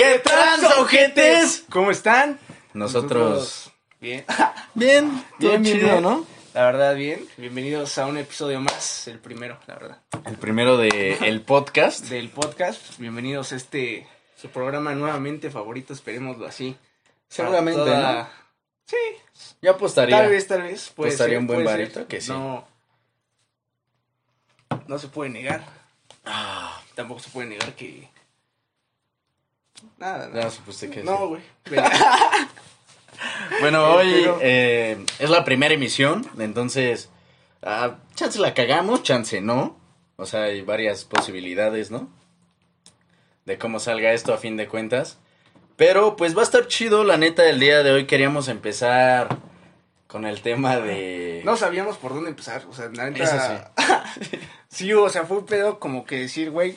[0.00, 1.66] ¿Qué tranza, ojetes?
[1.68, 2.40] ¿Cómo están?
[2.72, 3.70] Nosotros...
[4.00, 4.24] Bien.
[4.72, 6.02] Bien, todo Bien, chido, bien.
[6.02, 6.26] ¿no?
[6.54, 7.28] La verdad, bien.
[7.36, 12.06] Bienvenidos a un episodio más, el primero, la verdad, El primero de el podcast.
[12.06, 12.98] del podcast.
[12.98, 14.08] Bienvenidos a este,
[14.40, 16.78] su programa nuevamente favorito, esperémoslo así.
[17.28, 18.26] Seguramente, ¿no?
[18.86, 18.96] Sí,
[19.60, 20.16] Yo apostaría.
[20.16, 20.88] tal vez, tal vez.
[20.96, 22.06] Puede Apostaría ser, un buen ser.
[22.06, 22.32] que sí.
[22.32, 22.66] No,
[24.86, 25.62] no se puede negar.
[26.24, 28.08] Ah, Tampoco se puede negar que...
[29.98, 30.42] Nada, nada.
[30.44, 31.06] ya supuse que sí.
[31.06, 31.42] No, güey.
[33.60, 37.10] Bueno, hoy pero- eh, es la primera emisión, entonces,
[37.62, 39.76] ah, chance la cagamos, chance no.
[40.16, 42.08] O sea, hay varias posibilidades, ¿no?
[43.44, 45.18] De cómo salga esto a fin de cuentas.
[45.76, 49.38] Pero pues va a estar chido, la neta, el día de hoy queríamos empezar
[50.06, 51.40] con el tema de...
[51.44, 53.66] No sabíamos por dónde empezar, o sea, la neta...
[53.78, 56.76] Eso sí, o sea, fue un pedo como que decir, güey,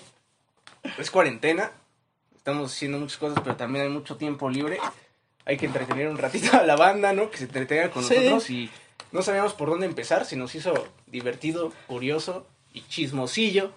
[0.98, 1.72] es cuarentena,
[2.44, 4.78] estamos haciendo muchas cosas, pero también hay mucho tiempo libre,
[5.46, 7.32] hay que entretener un ratito a la banda, ¿no?
[7.32, 8.16] Que se entretenga con Sí.
[8.16, 8.70] nosotros y
[9.14, 10.74] no sabíamos por dónde empezar, se nos hizo
[11.08, 13.72] divertido, curioso y chismosillo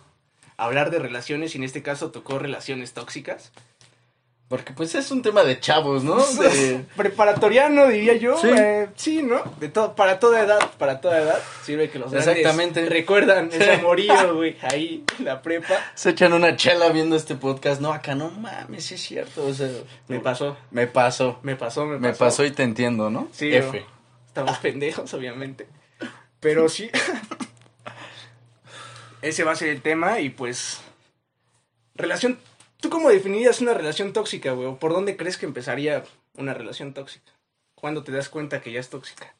[0.56, 3.52] hablar de relaciones y en este caso tocó relaciones tóxicas.
[4.48, 6.24] Porque pues es un tema de chavos, ¿no?
[6.38, 8.38] De- Preparatoriano, diría yo.
[8.40, 8.46] Sí.
[8.56, 9.42] eh, sí, ¿no?
[9.58, 11.42] De todo, para toda edad, para toda edad.
[11.64, 12.86] Sirve que los Exactamente.
[12.88, 15.74] recuerdan ese amorío, güey, ahí la prepa.
[15.96, 17.80] Se echan una chela viendo este podcast.
[17.80, 19.44] No, acá no mames, es cierto.
[19.46, 19.68] O sea,
[20.06, 21.40] Me pasó, Me pasó.
[21.42, 22.00] me pasó, me pasó.
[22.00, 23.28] Me pasó y te entiendo, ¿no?
[23.32, 23.84] Sí, F.
[24.28, 25.66] Estamos pendejos, obviamente.
[26.38, 26.88] Pero sí.
[29.22, 30.78] Ese va a ser el tema y pues...
[31.96, 32.38] Relación...
[32.86, 34.68] ¿Tú cómo definirías una relación tóxica, güey?
[34.68, 36.04] ¿O por dónde crees que empezaría
[36.36, 37.32] una relación tóxica?
[37.74, 39.34] ¿Cuándo te das cuenta que ya es tóxica?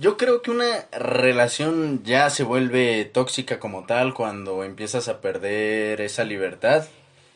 [0.00, 6.00] Yo creo que una relación ya se vuelve tóxica como tal cuando empiezas a perder
[6.00, 6.88] esa libertad.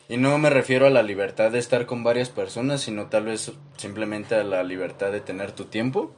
[0.09, 3.53] Y no me refiero a la libertad de estar con varias personas, sino tal vez
[3.77, 6.13] simplemente a la libertad de tener tu tiempo.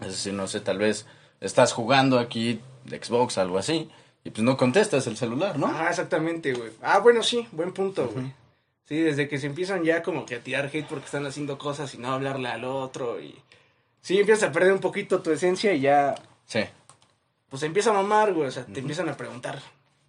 [0.00, 1.06] Es decir, no sé, tal vez
[1.40, 3.88] estás jugando aquí Xbox, algo así,
[4.24, 5.66] y pues no contestas el celular, ¿no?
[5.68, 6.70] Ah, exactamente, güey.
[6.82, 8.32] Ah, bueno, sí, buen punto, güey.
[8.86, 11.94] Sí, desde que se empiezan ya como que a tirar hate porque están haciendo cosas
[11.94, 13.34] y no hablarle al otro y...
[14.00, 16.14] Sí, empiezas a perder un poquito tu esencia y ya,
[16.46, 16.60] Sí.
[17.50, 18.48] pues empieza a mamar, güey.
[18.48, 19.60] O sea, te empiezan a preguntar,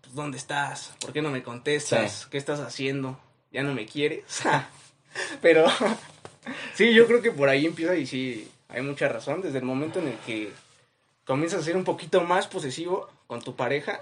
[0.01, 0.93] pues, ¿dónde estás?
[1.01, 2.21] ¿Por qué no me contestas?
[2.21, 2.27] Sí.
[2.31, 3.19] ¿Qué estás haciendo?
[3.51, 4.23] ¿Ya no me quieres?
[5.41, 5.65] Pero,
[6.75, 9.41] sí, yo creo que por ahí empieza y sí, hay mucha razón.
[9.41, 10.53] Desde el momento en el que
[11.25, 14.01] comienzas a ser un poquito más posesivo con tu pareja,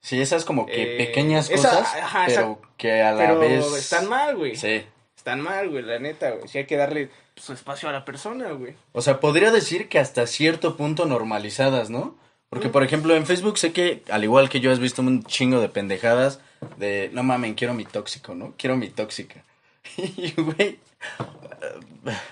[0.00, 3.64] Sí, esas como que Eh, pequeñas esa- cosas, ajá, pero que a la pero vez...
[3.72, 4.54] están mal, güey.
[4.54, 4.84] Sí.
[5.16, 6.46] Están mal, güey, la neta, güey.
[6.46, 8.74] Sí hay que darle su espacio a la persona, güey.
[8.92, 12.18] O sea, podría decir que hasta cierto punto normalizadas, ¿no?
[12.50, 12.72] Porque, Mm.
[12.72, 15.70] por ejemplo, en Facebook sé que, al igual que yo, has visto un chingo de
[15.70, 16.38] pendejadas
[16.76, 18.52] de, no mamen, quiero mi tóxico, ¿no?
[18.58, 19.42] Quiero mi tóxica.
[19.96, 20.78] Y, güey,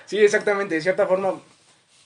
[0.05, 0.75] Sí, exactamente.
[0.75, 1.41] De cierta forma,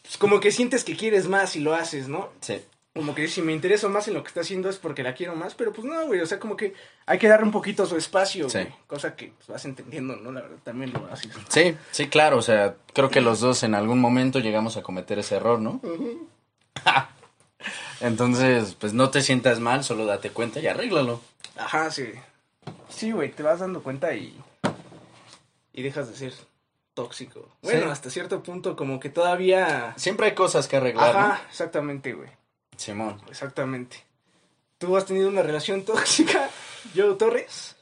[0.02, 2.28] pues como que sientes que quieres más y lo haces, ¿no?
[2.40, 2.62] sí.
[2.96, 5.36] Como que si me intereso más en lo que está haciendo es porque la quiero
[5.36, 6.20] más, pero pues no, güey.
[6.20, 6.74] O sea, como que
[7.06, 8.58] hay que darle un poquito su espacio, Sí.
[8.60, 8.74] güey.
[8.86, 10.32] Cosa que pues, vas entendiendo, ¿no?
[10.32, 11.30] La verdad, también lo haces.
[11.48, 15.18] Sí, sí, claro, o sea, creo que los dos en algún momento llegamos a cometer
[15.18, 15.80] ese error, ¿no?
[18.00, 21.20] Entonces, pues no te sientas mal, solo date cuenta y arréglalo.
[21.56, 22.12] Ajá, sí.
[22.88, 24.38] Sí, güey, te vas dando cuenta y.
[25.72, 26.32] Y dejas de ser
[26.94, 27.48] tóxico.
[27.62, 27.88] Bueno, Sí.
[27.90, 29.94] hasta cierto punto, como que todavía.
[29.96, 32.28] Siempre hay cosas que arreglar, Ajá, exactamente, güey.
[32.76, 33.20] Simón.
[33.28, 34.02] Exactamente.
[34.78, 36.50] ¿Tú has tenido una relación tóxica,
[36.94, 37.76] Joe Torres?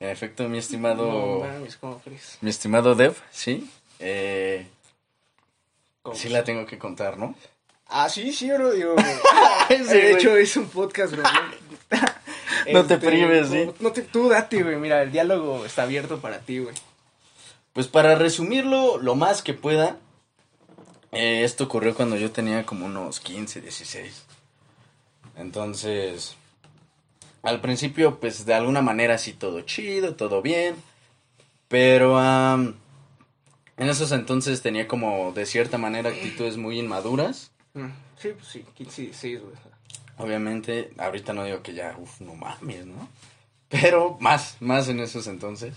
[0.00, 1.06] En efecto, mi estimado...
[1.06, 2.38] No mames, ¿cómo crees?
[2.40, 3.70] Mi estimado Dev, sí.
[3.98, 4.66] Eh,
[6.02, 6.16] ¿Cómo?
[6.16, 7.34] sí la tengo que contar, ¿no?
[7.86, 8.96] Ah, sí, sí, bro, digo.
[9.68, 11.22] Sí, de hecho, es un podcast, bro.
[12.72, 13.70] No te prives, tú- sí.
[13.80, 14.76] No te, tú date, güey.
[14.76, 16.74] Mira, el diálogo está abierto para ti, güey.
[17.72, 19.96] Pues para resumirlo lo más que pueda,
[21.12, 24.24] eh, esto ocurrió cuando yo tenía como unos 15, 16.
[25.36, 26.36] Entonces,
[27.42, 30.76] al principio, pues de alguna manera sí todo chido, todo bien.
[31.68, 32.74] Pero am,
[33.76, 37.50] en esos entonces tenía como de cierta manera actitudes muy inmaduras.
[37.74, 37.88] Mm,
[38.18, 39.54] Sí, pues sí, 15, 16, güey.
[40.18, 43.08] Obviamente, ahorita no digo que ya, uff, no mames, ¿no?
[43.68, 45.74] Pero más, más en esos entonces.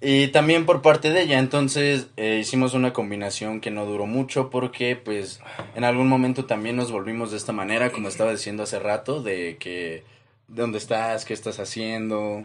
[0.00, 4.48] Y también por parte de ella, entonces eh, hicimos una combinación que no duró mucho
[4.48, 5.40] porque pues
[5.74, 9.56] en algún momento también nos volvimos de esta manera, como estaba diciendo hace rato, de
[9.58, 10.04] que,
[10.46, 11.24] ¿dónde estás?
[11.24, 12.44] ¿Qué estás haciendo?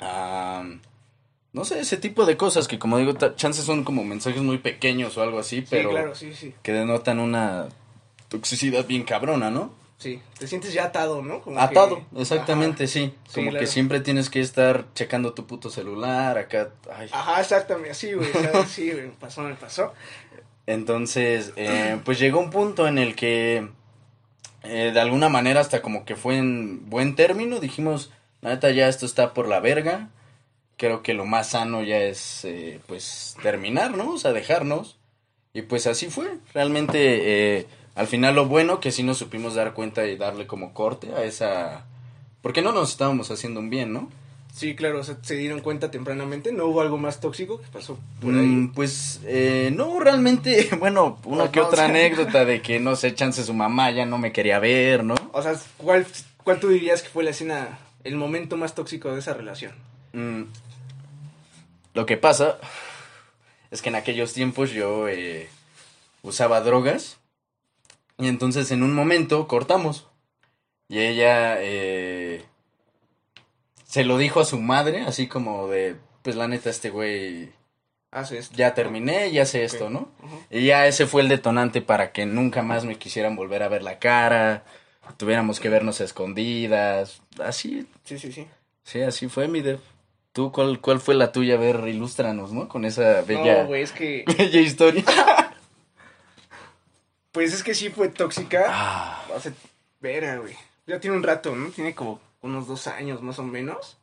[0.00, 0.80] Am,
[1.52, 5.16] no sé, ese tipo de cosas que como digo, chances son como mensajes muy pequeños
[5.18, 6.54] o algo así, pero Sí, claro, sí, sí.
[6.62, 7.66] que denotan una
[8.28, 9.72] toxicidad bien cabrona, ¿no?
[9.96, 11.40] Sí, te sientes ya atado, ¿no?
[11.40, 12.92] Como Atado, que- exactamente, Ajá.
[12.92, 13.14] sí.
[13.28, 13.60] Sí, Como claro.
[13.64, 16.70] que siempre tienes que estar checando tu puto celular acá.
[16.94, 17.08] Ay.
[17.12, 18.28] Ajá, exactamente, así, güey.
[18.68, 19.92] Sí, güey, pasó, me pasó.
[20.66, 23.68] Entonces, eh, pues llegó un punto en el que
[24.62, 28.10] eh, de alguna manera hasta como que fue en buen término, dijimos,
[28.40, 30.08] la neta ya esto está por la verga,
[30.76, 34.12] creo que lo más sano ya es eh, pues terminar, ¿no?
[34.14, 34.98] O sea, dejarnos.
[35.52, 39.74] Y pues así fue, realmente eh, al final lo bueno que sí nos supimos dar
[39.74, 41.84] cuenta y darle como corte a esa...
[42.42, 44.10] Porque no nos estábamos haciendo un bien, ¿no?
[44.52, 46.52] Sí, claro, o sea, se dieron cuenta tempranamente.
[46.52, 48.46] ¿No hubo algo más tóxico que pasó por ahí?
[48.46, 52.62] Mm, pues eh, no, realmente, bueno, una No, que no, otra o sea- anécdota de
[52.62, 55.14] que no sé, chance su mamá ya no me quería ver, ¿no?
[55.32, 56.06] O sea, ¿cuál,
[56.44, 59.72] ¿cuál tú dirías que fue la escena, el momento más tóxico de esa relación?
[60.12, 60.42] Mm,
[61.94, 62.58] lo que pasa
[63.72, 65.48] es que en aquellos tiempos yo eh,
[66.22, 67.16] usaba drogas
[68.18, 70.06] y entonces en un momento cortamos
[70.88, 72.44] y ella eh,
[73.86, 77.50] se lo dijo a su madre, así como de, pues la neta este güey
[78.10, 78.56] Haces esto.
[78.56, 79.90] ya terminé, ya sé esto, Ok.
[79.90, 80.08] ¿no?
[80.50, 83.82] Y ya ese fue el detonante para que nunca más me quisieran volver a ver
[83.82, 84.64] la cara,
[85.16, 88.46] tuviéramos que vernos a escondidas, así, Sí, sí, sí.
[88.84, 89.80] sí, así fue mi dev.
[90.32, 91.54] ¿Tú cuál, cuál fue la tuya?
[91.54, 92.68] A ver, ilústranos, ¿no?
[92.68, 95.04] Con esa bella, No, güey, es que, bella historia.
[97.34, 98.64] Pues es que sí fue tóxica.
[98.68, 99.52] Ah, sea,
[100.00, 100.54] verga, güey.
[100.86, 101.68] Ya tiene un rato, ¿no?
[101.70, 103.98] Tiene como unos dos años más o menos.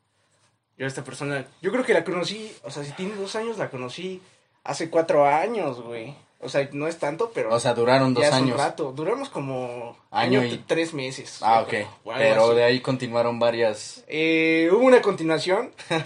[0.77, 3.57] Yo a esta persona, yo creo que la conocí, o sea, si tiene dos años,
[3.57, 4.21] la conocí
[4.65, 6.13] hace cuatro años, güey.
[6.43, 8.53] O sea, no es tanto, pero o sea, duraron dos ya años.
[8.53, 8.91] un rato.
[8.91, 11.37] Duramos como Año año, y- tres meses.
[11.41, 11.73] Ah, ok.
[12.17, 12.55] Pero así.
[12.55, 14.03] de ahí continuaron varias.
[14.07, 15.71] Eh, hubo una continuación.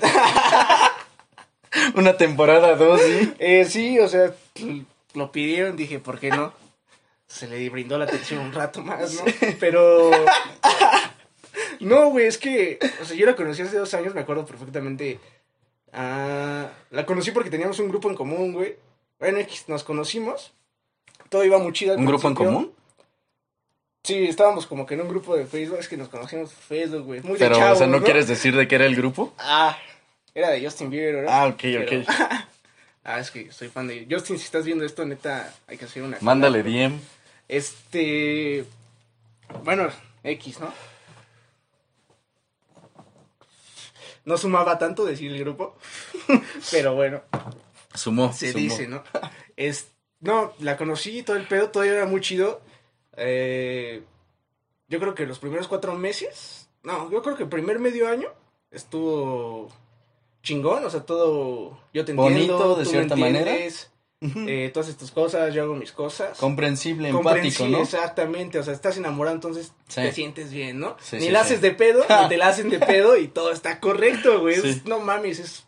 [1.96, 3.34] Una temporada dos, ¿sí?
[3.40, 4.34] Eh, sí, o sea,
[5.14, 6.54] lo pidieron, dije, ¿por qué no?
[7.36, 9.24] Se le brindó la atención un rato más, ¿no?
[9.60, 10.10] Pero...
[11.82, 15.20] No, güey, es que, o sea, yo la conocí hace dos años, me acuerdo perfectamente.
[15.92, 18.78] Ah, la conocí porque teníamos un grupo en común, güey.
[19.20, 20.54] Bueno, X, nos conocimos.
[21.28, 21.98] Todo iba muy chido.
[21.98, 22.72] ¿Un grupo en común?
[24.04, 27.04] Sí, estábamos como que en un grupo de Facebook, es que nos conocimos en Facebook,
[27.04, 27.22] güey.
[27.22, 29.34] Muy de Pero, o sea, ¿no, quieres decir de qué era el grupo?
[29.38, 29.78] Ah,
[30.34, 31.34] era de Justin Bieber, ¿verdad?
[31.34, 32.08] Ah, ok, Pero- ok.
[33.08, 36.02] Ah, es que soy fan de Justin, si estás viendo esto, neta, hay que hacer
[36.02, 36.18] una...
[36.22, 37.00] Mándale DM.
[37.48, 38.66] Este...
[39.64, 39.90] Bueno,
[40.24, 40.74] X, ¿no?
[44.26, 45.76] No sumaba tanto decir el grupo,
[46.72, 47.22] pero bueno,
[47.94, 48.34] Sumó.
[48.34, 48.64] se sumó.
[48.64, 49.04] dice, ¿no?
[49.56, 52.62] Es, no, la conocí, todo el pedo, todavía era muy chido.
[53.18, 54.04] Eh,
[54.88, 58.30] yo creo que los primeros cuatro meses, no, yo creo que el primer medio año
[58.72, 59.72] estuvo
[60.42, 63.16] chingón, o sea, todo, yo te entiendo, Bonito, de tú me cierta
[64.22, 66.38] eh, todas estas cosas, yo hago mis cosas.
[66.38, 67.80] Comprensible, empático, ¿no?
[67.80, 70.02] exactamente, o sea, estás enamorado, entonces Sí.
[70.02, 70.96] te sientes bien, ¿no?
[71.02, 73.52] Sí, ni sí, la haces de pedo, ni te la hacen de pedo y todo
[73.52, 74.56] está correcto, güey.
[74.56, 75.66] Es- No mames, es...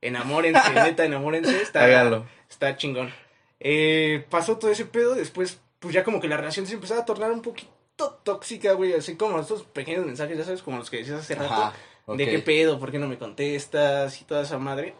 [0.00, 2.26] Enamórense, neta, enamórense, está, Hágalo.
[2.50, 3.12] está chingón.
[3.60, 7.04] Eh, pasó todo ese pedo, después, pues ya como que la relación se empezaba a
[7.06, 10.98] tornar un poquito tóxica, güey, así como estos pequeños mensajes, ya sabes, como los que
[10.98, 11.52] decías hace rato.
[11.54, 11.72] Ajá.
[12.08, 12.78] ¿De qué pedo?
[12.78, 14.20] ¿Por qué no me contestas?
[14.20, 14.94] Y toda esa madre.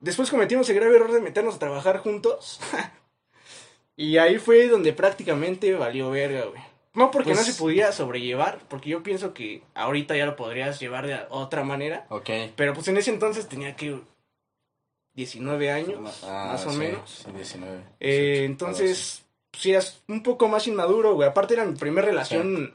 [0.00, 2.60] Después cometimos el grave error de meternos a trabajar juntos.
[3.96, 6.62] y ahí fue donde prácticamente valió verga, güey.
[6.94, 10.80] No porque Pues- no se pudiera sobrellevar, porque yo pienso que ahorita ya lo podrías
[10.80, 12.06] llevar de otra manera.
[12.10, 12.30] Ok.
[12.56, 14.00] Pero pues en ese entonces tenía que
[15.14, 17.24] 19 años, Ah, más o sí, menos.
[17.24, 17.82] Sí, 19.
[18.00, 21.28] Eh, 18, entonces, pues eras un poco más inmaduro, güey.
[21.28, 22.72] Aparte era mi primera relación.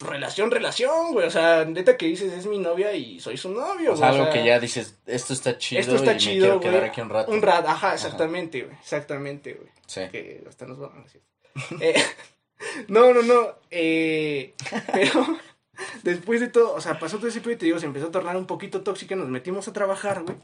[0.00, 1.26] Relación, relación, güey.
[1.26, 4.22] O sea, neta que dices, es mi novia y soy su novio, O sea, algo
[4.22, 6.70] o sea, que ya dices, esto está chido Esto está y chido, me quiero güey.
[6.70, 7.32] quedar aquí un rato.
[7.32, 8.76] Un rato, ajá, exactamente, güey.
[8.78, 9.68] Exactamente, güey.
[9.86, 10.00] Sí.
[10.10, 11.20] Que hasta nos vamos a decir.
[11.80, 12.02] Eh,
[12.88, 13.54] no, no, no.
[13.70, 14.54] Eh,
[14.92, 15.38] pero
[16.02, 18.10] después de todo, o sea, pasó todo ese pedo y te digo, se empezó a
[18.10, 19.14] tornar un poquito tóxica.
[19.16, 20.36] Nos metimos a trabajar, güey.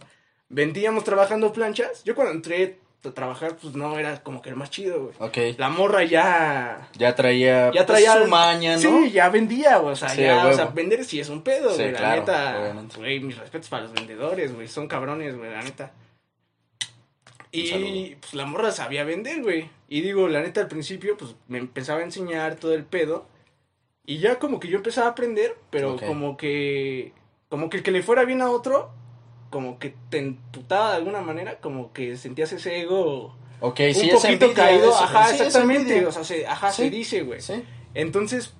[0.50, 2.04] Vendíamos trabajando planchas.
[2.04, 2.78] Yo cuando entré
[3.14, 5.14] trabajar, pues no era como que el más chido, güey.
[5.20, 5.58] Ok.
[5.58, 6.88] La morra ya.
[6.98, 8.80] Ya traía, Ya pues, traía su maña, ¿no?
[8.80, 9.92] Sí, ya vendía, güey.
[9.92, 11.92] O sea, Sí, ya, o sea, vender sí es un pedo, Sí, güey.
[11.92, 12.60] la claro, neta.
[12.60, 12.96] obviamente.
[12.96, 14.66] Güey, mis respetos para los vendedores, güey.
[14.68, 15.92] Son cabrones, güey, la neta.
[17.52, 19.70] Y pues la morra sabía vender, güey.
[19.88, 23.26] Y digo, la neta al principio, pues me empezaba a enseñar todo el pedo.
[24.04, 27.12] Y ya como que yo empezaba a aprender, pero como que.
[27.48, 28.90] Como que el que le fuera bien a otro,
[29.50, 34.10] como que te emputaba de alguna manera, como que sentías ese ego Ok, un sí,
[34.10, 34.90] poquito caído.
[34.90, 36.06] eso- Ajá, sí, exactamente.
[36.06, 36.82] O sea, se, ajá, Sí.
[36.84, 37.40] se dice, güey.
[37.40, 37.64] Sí.
[37.94, 38.52] Entonces,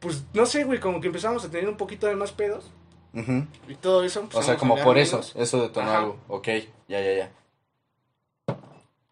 [0.00, 2.70] pues no sé, güey, como que empezamos a tener un poquito de más pedos
[3.14, 3.46] Ujú.
[3.68, 4.28] y todo eso.
[4.32, 5.12] O sea, como por menos.
[5.30, 6.16] eso, eso detonó algo.
[6.28, 6.48] Ok,
[6.88, 7.30] ya, ya, ya.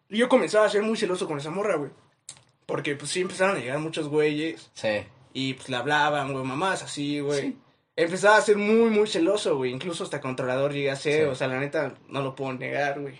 [0.09, 1.91] Y yo comenzaba a ser muy celoso con esa morra, güey.
[2.65, 4.69] Porque pues sí empezaron a llegar muchos güeyes.
[4.73, 5.03] Sí.
[5.33, 7.55] Y pues le hablaban, güey, mamás así, güey.
[7.99, 8.03] Sí.
[8.05, 9.71] Empezaba a ser muy, muy celoso, güey.
[9.71, 11.23] Incluso hasta controlador llegué a ser.
[11.25, 11.29] Sí.
[11.29, 13.19] O sea, la neta, no lo puedo negar, güey.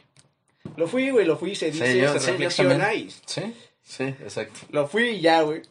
[0.75, 4.03] Lo fui, güey, lo fui, se Sí, dice, yo- se sí, reflexiona y Sí, sí,
[4.03, 4.59] exacto.
[4.69, 5.61] lo fui y ya, güey.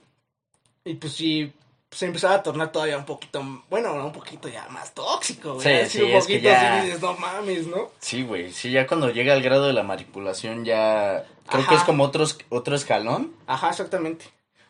[0.85, 1.53] Y pues sí,
[1.91, 5.67] se empezaba a tornar todavía un poquito, bueno, un poquito ya más tóxico, güey.
[5.67, 7.91] Sí, Así sí, un es que poquito ya- así dices, no mames, ¿no?
[8.01, 8.53] Sí, güey.
[8.53, 11.25] Sí, ya cuando llega al grado de la manipulación, ya.
[11.49, 11.71] Creo Ajá.
[11.71, 13.33] que es como otros, otro escalón.
[13.47, 14.27] Ajá, exactamente.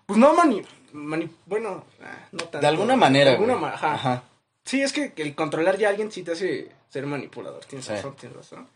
[0.07, 2.61] Pues no mani, mani bueno, ah, no tanto.
[2.61, 3.63] De alguna manera, De alguna güey.
[3.65, 3.95] ma- ajá.
[3.95, 4.23] Ajá.
[4.69, 7.93] Sí, es que el controlar ya a alguien sí te hace ser manipulador, tienes Sí.
[7.93, 8.69] razón, tienes razón.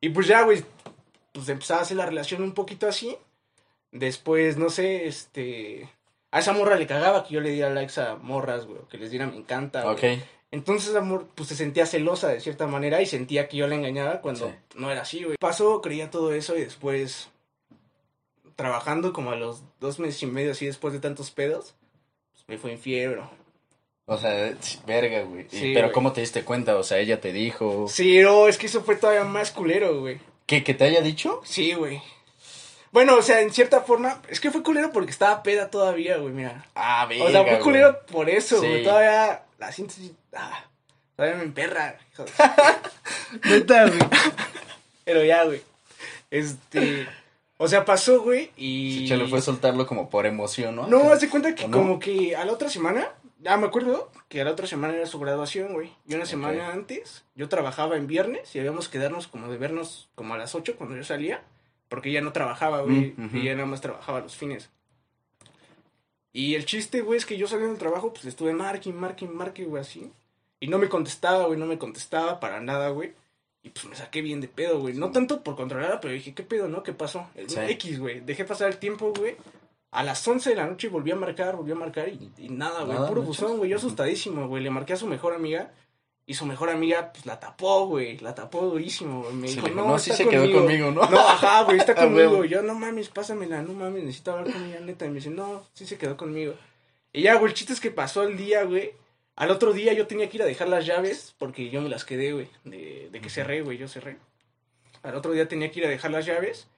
[0.00, 0.64] Y pues ya, güey,
[1.30, 3.16] pues empezaba a hacer la relación un poquito así.
[3.92, 5.88] Después, no sé, este...
[6.32, 9.12] A esa morra le cagaba que yo le diera likes a morras, güey, que les
[9.12, 10.16] diera me encanta, güey.
[10.16, 10.22] Ok.
[10.50, 14.20] Entonces, amor, pues se sentía celosa de cierta manera y sentía que yo la engañaba
[14.22, 14.54] cuando Sí.
[14.74, 15.36] no era así, güey.
[15.38, 17.28] Pasó, creía todo eso y después,
[18.56, 21.74] trabajando como a los dos meses y medio así después de tantos pedos,
[22.32, 23.30] pues me fue infiel, bro.
[24.08, 24.54] O sea,
[24.86, 25.46] verga, güey.
[25.50, 25.92] Sí, Pero güey.
[25.92, 26.76] ¿cómo te diste cuenta?
[26.76, 27.86] O sea, ella te dijo.
[27.88, 30.20] Sí, no, es que eso fue todavía más culero, güey.
[30.46, 30.62] ¿Qué?
[30.62, 31.40] ¿Que te haya dicho?
[31.44, 32.00] Sí, güey.
[32.92, 36.32] Bueno, o sea, en cierta forma, es que fue culero porque estaba peda todavía, güey,
[36.32, 36.64] mira.
[36.76, 37.24] Ah, verga.
[37.24, 37.62] O sea, fue güey.
[37.62, 38.66] culero por eso, Sí.
[38.66, 38.84] güey.
[38.84, 39.94] Todavía la siento
[40.34, 40.64] ah,
[41.16, 42.30] todavía me emperra, hijo de-
[43.50, 43.98] Neta, güey.
[45.04, 45.62] Pero ya, güey.
[46.30, 47.06] Este,
[47.58, 48.98] o sea, pasó, güey, y...
[49.00, 50.86] Sí, Chelo fue soltarlo como por emoción, ¿no?
[50.86, 53.08] No, hace cuenta que como que a la otra semana,
[53.46, 55.92] ya me acuerdo que la otra semana era su graduación, güey.
[56.06, 60.08] Y una semana antes, yo trabajaba en viernes y habíamos que quedarnos como de vernos
[60.16, 61.42] como a las 8 cuando yo salía,
[61.88, 64.70] porque ella no trabajaba, güey, Mm, y ella nada más trabajaba los fines.
[66.32, 69.66] Y el chiste, güey, es que yo saliendo del trabajo, pues estuve marking, marking, marking,
[69.68, 70.12] güey, así.
[70.60, 73.12] Y no me contestaba, güey, no me contestaba para nada, güey.
[73.62, 74.94] Y pues me saqué bien de pedo, güey.
[74.94, 76.82] No tanto por controlarla, pero dije, ¿qué pedo, no?
[76.82, 77.28] ¿Qué pasó?
[77.34, 77.58] El Sí.
[77.60, 78.20] X, güey.
[78.20, 79.36] Dejé pasar el tiempo, güey.
[79.96, 82.82] A las 11 de la noche volví a marcar, volví a marcar y, y nada,
[82.82, 82.94] güey.
[82.96, 83.70] Nada, Puro no buzón, güey.
[83.70, 84.62] Yo asustadísimo, güey.
[84.62, 85.72] Le marqué a su mejor amiga.
[86.26, 88.18] Y su mejor amiga, pues la tapó, güey.
[88.18, 89.34] La tapó durísimo, güey.
[89.34, 91.08] Me Sí, dijo, no, no, sí está se quedó conmigo, ¿no?
[91.08, 92.44] No, ajá, güey, está conmigo.
[92.44, 95.06] Yo, no mames, pásamela, no mames, necesito hablar con ella, neta.
[95.06, 96.54] Y me dice, no, sí se quedó conmigo.
[97.12, 98.92] Y ya, güey, el chiste es que pasó el día, güey.
[99.36, 102.04] Al otro día yo tenía que ir a dejar las llaves porque yo me las
[102.04, 102.48] quedé, güey.
[102.64, 104.18] De, de que cerré, güey, yo cerré.
[105.02, 106.68] Al otro día tenía que ir a dejar las llaves.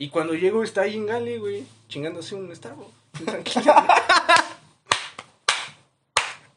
[0.00, 2.90] Y cuando llego está ahí en Gale, güey, chingándose un Starbucks.
[3.22, 3.74] Tranquilo.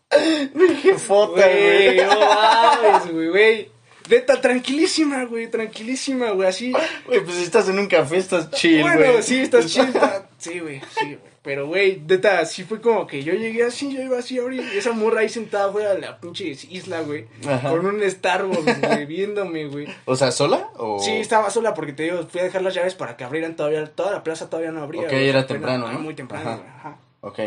[0.81, 1.97] Qué foto, güey.
[1.97, 3.71] no mames, güey, güey.
[4.10, 6.74] Neta, tranquilísima, güey, tranquilísima, güey, así.
[7.05, 8.98] Güey, pues si estás en un café, estás chill, güey.
[8.98, 11.33] Bueno, sí, estás está- Sí, güey, sí, güey.
[11.41, 14.93] Pero, güey, neta, sí fue como que yo llegué así, yo iba así ahorita, esa
[14.93, 17.27] morra ahí sentada fuera de la pinche isla, güey.
[17.45, 17.69] Ajá.
[17.69, 19.88] Con un Starbucks, güey, viéndome, güey.
[20.05, 20.69] O sea, ¿sola?
[20.77, 21.00] O...
[21.00, 23.86] Sí, estaba sola porque te digo, fui a dejar las llaves para que abrieran todavía,
[23.93, 25.01] toda la plaza todavía no abría.
[25.01, 26.00] Ok, era temprano, ah, ¿no?
[26.00, 26.57] Muy temprano, Ajá.
[26.57, 26.98] güey, ajá.
[27.22, 27.39] Ok.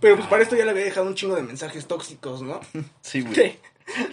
[0.00, 2.60] Pero pues para esto ya le había dejado un chingo de mensajes tóxicos, ¿no?
[3.00, 3.34] Sí, güey.
[3.34, 3.58] ¿Qué?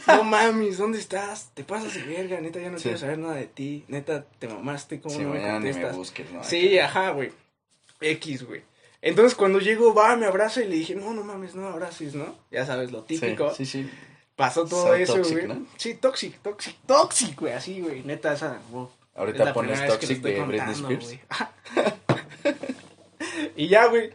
[0.07, 1.49] No mames, ¿dónde estás?
[1.55, 2.83] Te pasas de verga, neta, ya no Sí.
[2.83, 3.83] quiero saber nada de ti.
[3.87, 5.95] Neta, te mamaste, ¿cómo Sí, no me ni me contestas?
[5.95, 6.43] busques, ¿no?
[6.43, 7.31] Sí, ajá, güey.
[7.99, 8.61] X, güey.
[9.01, 12.35] Entonces cuando llego, va, me abraza y le dije, no, no mames, no abraces, ¿no?
[12.51, 13.49] Ya sabes, lo típico.
[13.53, 13.91] Sí, sí, sí.
[14.35, 15.47] Pasó todo So eso, toxic, güey.
[15.47, 15.65] ¿no?
[15.77, 18.03] Sí, tóxico, tóxico, tóxico, güey, así, güey.
[18.03, 18.89] Neta, esa, wow.
[19.15, 21.05] Ahorita pones Toxic de Britney contando, Spears.
[21.05, 21.19] güey.
[23.55, 24.11] y ya, güey.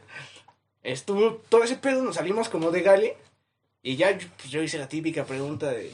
[0.93, 3.17] Estuvo todo ese pedo, nos salimos como de gale.
[3.83, 5.93] Y ya, yo- pues yo hice la típica pregunta de,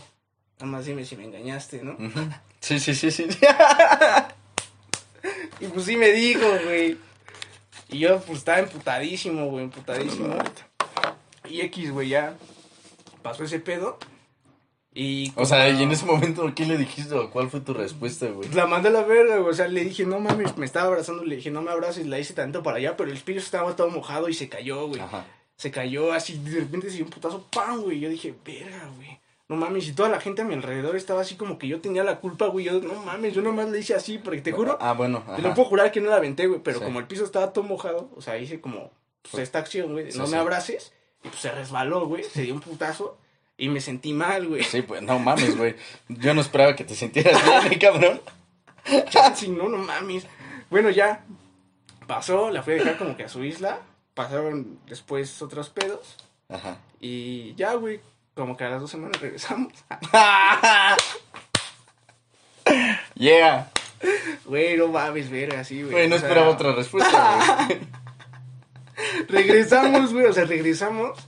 [0.58, 1.96] nada más dime si me engañaste, ¿no?
[2.60, 3.26] Sí, sí, sí, sí.
[5.60, 6.98] Y pues sí me dijo, güey.
[7.88, 10.36] Y yo pues estaba emputadísimo, güey, emputadísimo.
[11.48, 12.36] Y X, güey, ya
[13.22, 13.98] pasó ese pedo.
[14.96, 18.26] Y O sea, y en ese momento, ¿qué le dijiste o cuál fue tu respuesta,
[18.28, 18.48] güey?
[18.50, 19.50] La mandé a la verga, güey.
[19.50, 21.24] O sea, le dije, no mames, me estaba abrazando.
[21.24, 22.06] Le dije, no me abraces.
[22.06, 25.00] La hice tanto para allá, pero el espíritu estaba todo mojado y se cayó, güey.
[25.00, 25.26] Ajá.
[25.56, 27.82] Se cayó así, de repente se dio un putazo, ¡pam!
[27.82, 27.98] güey.
[28.00, 29.18] Yo dije, verga, güey.
[29.48, 32.02] No mames, y toda la gente a mi alrededor estaba así como que yo tenía
[32.02, 32.64] la culpa, güey.
[32.64, 35.22] Yo, no mames, yo nomás le hice así, porque te juro, Ah, bueno.
[35.36, 35.54] te lo Ajá.
[35.54, 36.60] puedo jurar que no la aventé, güey.
[36.62, 36.84] Pero Sí.
[36.84, 38.90] como el piso estaba todo mojado, o sea, hice como,
[39.30, 40.10] pues esta acción, güey.
[40.12, 40.32] Sí, no sí.
[40.32, 40.92] me abraces.
[41.24, 42.22] Y pues se resbaló, güey.
[42.24, 43.18] Se dio un putazo.
[43.56, 44.64] Y me sentí mal, güey.
[44.64, 45.76] Sí, pues no mames, güey.
[46.08, 48.20] Yo no esperaba que te sintieras bien, ¿eh, cabrón.
[49.11, 50.26] Chansey, no, no mames.
[50.70, 51.25] Bueno, ya
[52.06, 53.80] pasó, la fui a dejar como que a su isla.
[54.14, 56.16] Pasaron después otros pedos.
[56.49, 56.78] Ajá.
[57.00, 58.00] Y ya, güey,
[58.34, 59.73] como que a las dos semanas regresamos.
[63.14, 63.70] Yeah.
[64.44, 65.92] Güey, no mames, verga, así, güey.
[65.92, 67.80] Güey, no O sea, esperaba otra respuesta, güey.
[69.28, 71.18] Regresamos, güey, o sea, regresamos.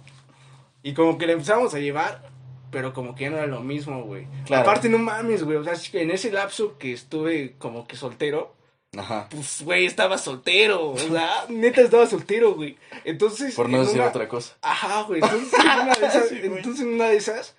[0.87, 2.31] Y como que le empezamos a llevar,
[2.71, 4.27] pero como que ya no era lo mismo, güey.
[4.45, 4.63] Claro.
[4.63, 8.55] Aparte, no mames, güey, o sea, en ese lapso que estuve como que soltero,
[8.97, 9.27] Ajá.
[9.31, 10.91] pues, güey, estaba soltero.
[10.91, 12.77] O sea, neta estaba soltero, güey.
[13.05, 13.55] Entonces.
[13.57, 14.57] Por no en decir una- otra cosa.
[14.63, 15.21] Ajá, güey.
[15.23, 17.57] Entonces, en una de esas, Sí, entonces, en una de esas,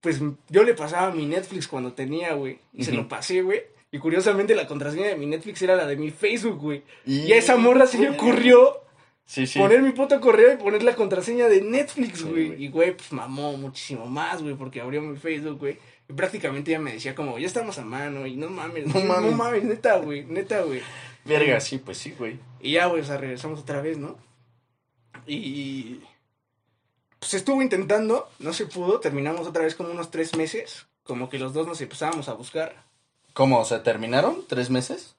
[0.00, 2.58] pues yo le pasaba mi Netflix cuando tenía, güey.
[2.74, 3.62] Y se lo pasé, güey.
[3.92, 6.82] Y curiosamente la contraseña de mi Netflix era la de mi Facebook, güey.
[7.06, 8.80] Y- Y a esa morra se le ocurrió
[9.30, 9.58] Sí, sí.
[9.58, 12.64] poner mi puto correo y poner la contraseña de Netflix, güey.
[12.64, 15.78] y, güey, pues mamó muchísimo más, güey, porque abrió mi Facebook, güey.
[16.08, 18.26] Y prácticamente ella me decía como, ya estamos a mano.
[18.26, 19.36] Y no mames, No no mames.
[19.36, 20.80] mames, neta, güey, neta, güey.
[21.26, 22.38] Verga, sí, pues sí, güey.
[22.60, 24.16] Y ya, güey, o sea, regresamos otra vez, ¿no?
[25.26, 26.00] Y.
[27.18, 31.38] Pues estuvo intentando, no se pudo, terminamos otra vez como unos tres meses, como que
[31.38, 32.84] los dos nos empezábamos a buscar.
[33.34, 33.58] ¿Cómo?
[33.58, 34.46] O sea, ¿terminaron?
[34.48, 35.16] ¿Tres meses?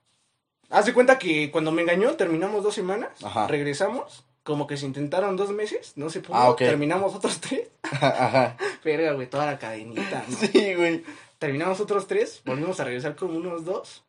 [0.69, 3.47] Haz de cuenta que cuando me engañó, terminamos dos semanas, Ajá.
[3.47, 7.69] regresamos, como que se intentaron dos meses, no se pudo, Ah, terminamos otros tres.
[8.01, 8.55] Ajá.
[8.83, 10.35] Verga, güey, toda la cadenita, ¿no?
[10.51, 11.03] Sí, güey.
[11.39, 14.03] Terminamos otros tres, volvimos a regresar como unos dos.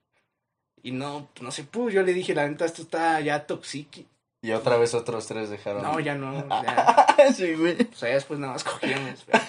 [0.83, 4.07] Y no, no se pudo, yo le dije, la neta, esto está ya toxiqui.
[4.43, 5.83] Y otra vez otros tres dejaron.
[5.83, 7.33] No, ya no, ya.
[7.35, 7.77] sí, güey.
[7.93, 9.25] O sea, después nada más cogíamos.
[9.27, 9.45] pero-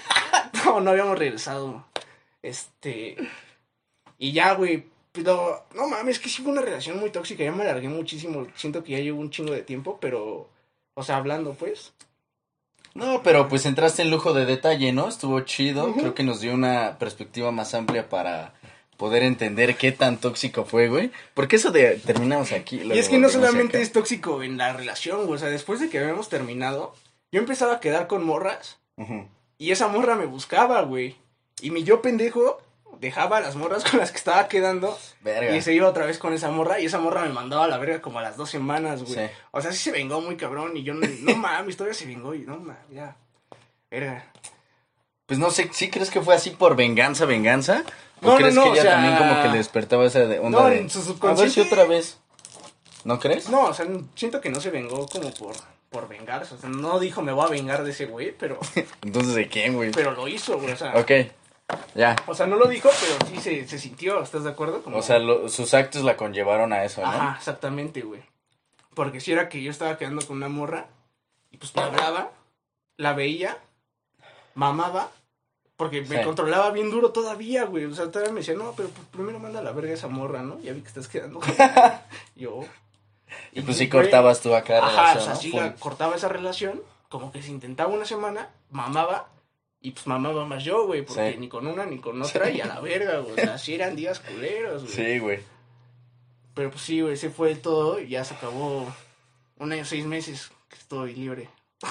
[0.65, 1.85] No, no habíamos regresado.
[2.41, 3.15] Este.
[4.17, 4.85] Y ya, güey.
[5.11, 7.43] Pero, no mames, que sí fue una relación muy tóxica.
[7.43, 8.47] Ya me alargué muchísimo.
[8.55, 10.49] Siento que ya llevo un chingo de tiempo, pero.
[10.93, 11.93] O sea, hablando, pues.
[12.93, 15.07] No, pero pues entraste en lujo de detalle, ¿no?
[15.07, 15.87] Estuvo chido.
[15.87, 15.99] Ujú.
[15.99, 18.53] Creo que nos dio una perspectiva más amplia para
[18.97, 21.11] poder entender qué tan tóxico fue, güey.
[21.33, 22.81] Porque eso de terminamos aquí.
[22.81, 23.83] y es que no solamente acá.
[23.83, 25.35] es tóxico en la relación, güey.
[25.35, 26.93] O sea, después de que habíamos terminado,
[27.31, 28.79] yo empezaba a quedar con morras.
[28.97, 29.27] Ujú.
[29.57, 31.15] Y esa morra me buscaba, güey.
[31.61, 32.61] Y mi yo pendejo
[33.01, 34.97] dejaba a las morras con las que estaba quedando.
[35.21, 35.55] Verga.
[35.55, 37.77] Y se iba otra vez con esa morra y esa morra me mandaba a la
[37.77, 39.15] verga como a las dos semanas, güey.
[39.15, 39.33] Sí.
[39.51, 42.33] O sea, sí se vengó muy cabrón y yo no, no mames, todavía se vengó
[42.33, 43.17] y no mames, ya.
[43.89, 44.25] Verga.
[45.25, 47.83] Pues no sé, ¿sí crees que fue así por venganza, venganza?
[48.21, 50.19] ¿O No, no, crees no, que o ella sea- también como que le despertaba esa
[50.19, 50.79] de onda No, de...
[50.79, 52.19] en su A ver si otra vez.
[53.03, 53.49] ¿No crees?
[53.49, 55.55] No, o sea, siento que no se vengó como por,
[55.89, 56.53] por vengarse.
[56.53, 58.59] O sea, no dijo me voy a vengar de ese güey, pero,
[59.01, 59.89] Entonces, ¿de quién, güey?
[59.91, 60.73] pero lo hizo, güey.
[60.73, 61.11] O sea, Ok,
[61.95, 62.15] ya.
[62.27, 64.81] o sea, no lo dijo, pero sí se, se sintió, ¿estás de acuerdo?
[64.83, 67.07] Como- O sea, lo- sus actos la conllevaron a eso, ¿no?
[67.07, 68.21] Ajá, exactamente, güey.
[68.93, 70.87] Porque si era que yo estaba quedando con una morra
[71.49, 72.31] y pues me hablaba,
[72.97, 73.57] la veía,
[74.53, 75.09] mamaba,
[75.77, 76.23] porque me Sí.
[76.23, 77.85] controlaba bien duro todavía, güey.
[77.85, 80.41] O sea, todavía me decía, no, pero pues, primero manda a la verga esa morra,
[80.41, 80.59] ¿no?
[80.59, 82.05] Ya vi que estás quedando con ella".
[82.35, 82.61] yo.
[83.53, 85.39] Y pues sí güey, cortabas tú acá Ajá, relación, o sea, ¿no?
[85.39, 89.29] sí la- cortaba esa relación, como que se intentaba una semana, mamaba.
[89.81, 91.37] Y pues mamaba más yo, güey, porque Sí.
[91.39, 93.33] ni con una ni con otra y a la verga, güey.
[93.33, 94.93] O sea, sí eran días culeros, güey.
[94.93, 95.39] Sí, güey.
[96.53, 98.93] Pero pues sí, güey, ese fue todo y ya se acabó
[99.57, 101.49] un año, seis meses que estoy libre.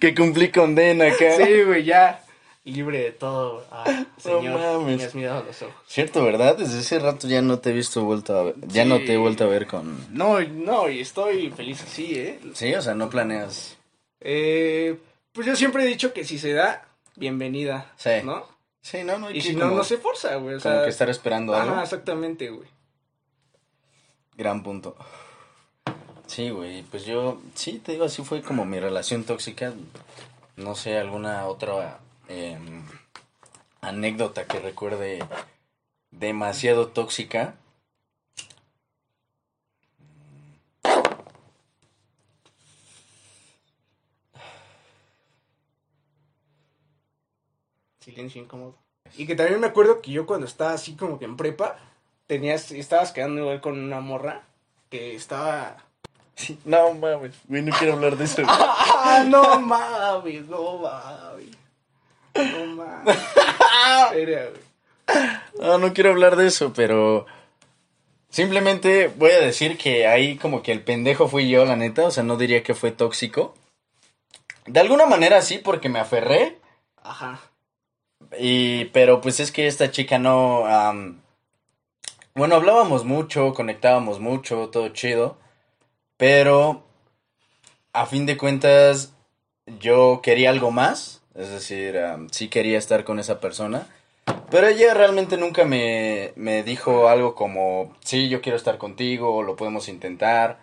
[0.00, 1.36] Que cumplí condena acá.
[1.36, 2.24] Sí, güey, ya
[2.64, 3.64] libre de todo.
[3.70, 4.96] Ah, señor, mames.
[4.98, 5.74] me has mirado los ojos.
[5.86, 6.56] Cierto, ¿verdad?
[6.56, 8.54] Desde ese rato ya no te he visto vuelto a ver.
[8.68, 8.88] Ya Sí.
[8.88, 9.98] no te he vuelto a ver con...
[10.16, 12.40] No, no, y estoy feliz así, ¿eh?
[12.54, 13.76] Sí, o sea, no planeas...
[14.20, 14.96] eh
[15.36, 18.10] pues yo siempre he dicho que si se da, bienvenida, Sí.
[18.24, 18.44] ¿no?
[18.82, 20.56] Sí, no, no hay Y que si no, como- no se forza, güey.
[20.56, 21.74] O Como sea, que estar esperando algo.
[21.74, 22.68] Ajá, exactamente, güey.
[24.36, 24.96] Gran punto.
[26.26, 29.72] Sí, güey, pues yo, sí, te digo, así fue como mi relación tóxica.
[30.56, 32.82] No sé, alguna otra em,
[33.80, 35.22] anécdota que recuerde
[36.10, 37.54] demasiado tóxica.
[48.06, 48.76] Silencio incómodo.
[49.16, 51.76] Y que también me acuerdo que yo cuando estaba así como que en prepa,
[52.28, 54.42] tenías, estabas quedando igual con una morra
[54.88, 55.78] que estaba...
[56.36, 58.42] Sí, no mames, güey, no quiero hablar de eso.
[58.46, 60.46] ¡Ah, no mames!
[60.46, 61.56] No mames.
[62.36, 63.18] No mames.
[64.14, 64.62] Era, güey.
[65.58, 67.26] No, no quiero hablar de eso, pero
[68.28, 72.12] simplemente voy a decir que ahí como que el pendejo fui yo, la neta, o
[72.12, 73.56] sea, no diría que fue tóxico.
[74.64, 76.60] De alguna manera sí, porque me aferré,
[77.02, 77.40] Ajá.
[78.38, 80.64] Y pero pues es que esta chica no...
[82.34, 85.38] bueno, hablábamos mucho, conectábamos mucho, todo chido,
[86.16, 86.84] pero
[87.92, 89.14] a fin de cuentas
[89.80, 91.98] yo quería algo más, es decir,
[92.30, 93.86] sí quería estar con esa persona.
[94.50, 99.56] Pero ella realmente nunca me, me dijo algo como, sí, yo quiero estar contigo, lo
[99.56, 100.58] podemos intentar.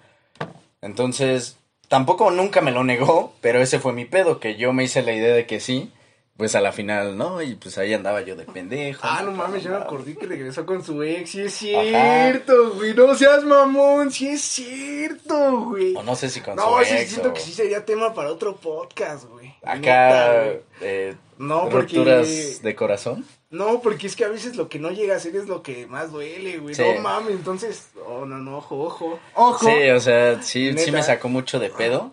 [0.82, 1.58] Entonces,
[1.88, 5.14] tampoco nunca me lo negó, pero ese fue mi pedo, que yo me hice la
[5.14, 5.92] idea de que sí,
[6.38, 7.42] pues a la final, ¿no?
[7.42, 9.02] Y pues ahí andaba yo de pendejo.
[9.04, 11.30] Ah, no mames, yo me acordé que regresó con su ex.
[11.30, 12.94] Sí es cierto, güey.
[12.94, 14.12] No seas mamón.
[14.12, 15.96] Sí es cierto, güey.
[15.96, 18.14] O no sé si con No, su sí, ex siento o- que sí sería tema
[18.14, 19.54] para otro podcast, güey.
[19.64, 20.60] Acá, Neta, güey.
[20.82, 21.98] eh, No, porque...
[21.98, 23.26] ¿Rupturas de corazón?
[23.50, 25.86] No, porque es que a veces lo que no llega a ser es lo que
[25.86, 26.74] más duele, güey.
[26.74, 26.82] Sí.
[26.96, 27.90] No mames, entonces...
[28.08, 29.20] Oh, no, no, ojo, ojo.
[29.36, 29.68] Ojo.
[29.70, 32.12] Sí, o sea, sí, sí me sacó mucho de pedo.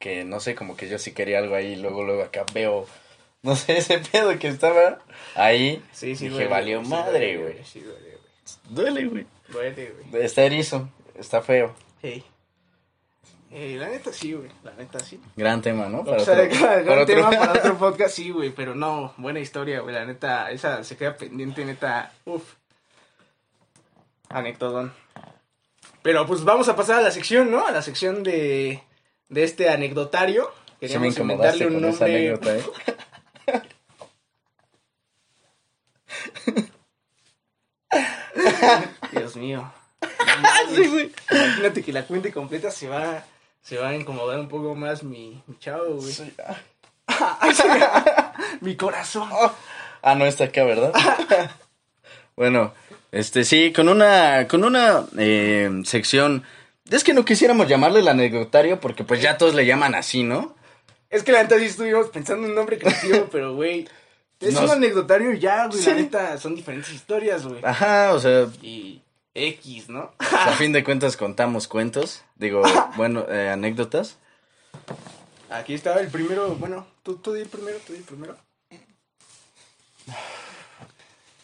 [0.00, 2.86] Que no sé, como que yo sí quería algo ahí, luego, luego acá veo,
[3.42, 4.98] no sé, ese pedo que estaba
[5.36, 5.80] ahí.
[5.92, 7.64] Sí, sí, Dije, duele, valió sí madre, güey.
[7.64, 8.20] Sí, duele, güey.
[8.70, 9.26] Duele, güey.
[9.48, 10.24] Duele, güey.
[10.24, 11.74] Está erizo, está feo.
[12.02, 12.24] Hey.
[13.52, 14.48] Eh, la neta sí, güey.
[14.62, 15.20] La neta sí.
[15.36, 16.00] Gran tema, ¿no?
[16.00, 18.50] o sea, gran para otro- tema para otro podcast, sí, güey.
[18.50, 19.94] Pero no, buena historia, güey.
[19.94, 22.12] La neta, esa se queda pendiente, neta.
[22.24, 22.54] Uf.
[24.28, 24.92] Anecdotón.
[26.02, 27.66] Pero pues vamos a pasar a la sección, ¿no?
[27.66, 28.82] A la sección de,
[29.30, 30.44] de este anecdotario.
[30.44, 32.04] Sí me Queríamos incomodaste inventarle un nombre.
[32.04, 32.64] anécdota, ¿eh?
[39.12, 39.72] Dios mío.
[40.74, 41.12] Sí, güey.
[41.30, 43.24] Imagínate que la cuenta completa se va,
[43.60, 46.12] se va a incomodar un poco más mi, mi chavo, güey.
[46.12, 46.32] Sí.
[48.60, 49.28] Mi corazón.
[50.02, 50.92] Ah, no está acá, ¿verdad?
[52.36, 52.72] bueno,
[53.10, 56.44] este sí, con una, con una eh, sección.
[56.88, 60.54] Es que no quisiéramos llamarle el anecdotario porque pues ya todos le llaman así, ¿no?
[61.10, 63.88] Es que la neta sí estuvimos pensando en un nombre creativo, pero güey.
[64.38, 65.82] Es un anecdotario ya, güey.
[65.82, 65.90] Sí.
[65.90, 67.60] La neta son diferentes historias, güey.
[67.62, 69.02] Ajá, o sea, Y
[69.34, 70.12] X, ¿no?
[70.18, 72.62] a fin de cuentas contamos cuentos, digo,
[72.96, 74.16] bueno, eh, anécdotas.
[75.50, 76.54] Aquí estaba el primero.
[76.54, 78.36] Bueno, tú, tú di el primero, tú di el primero.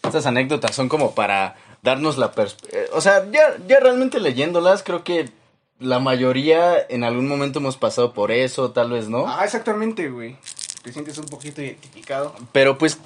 [0.03, 2.83] Estas anécdotas son como para darnos la perspectiva.
[2.93, 5.31] O sea, ya, ya realmente leyéndolas, creo que
[5.79, 9.29] la mayoría en algún momento hemos pasado por eso, tal vez no.
[9.29, 10.37] Ah, exactamente, güey.
[10.83, 12.35] Te sientes un poquito identificado.
[12.51, 12.99] Pero pues,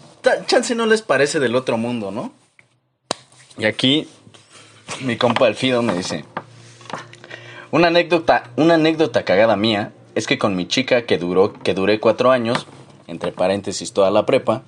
[0.46, 2.32] chance no les parece del otro mundo, ¿no?
[3.58, 4.08] Y aquí,
[5.00, 6.24] mi compa Elfido me dice:
[7.70, 12.00] Una anécdota, una anécdota cagada mía es que con mi chica que duró, que duré
[12.00, 12.66] cuatro años,
[13.10, 14.62] entre paréntesis toda la prepa,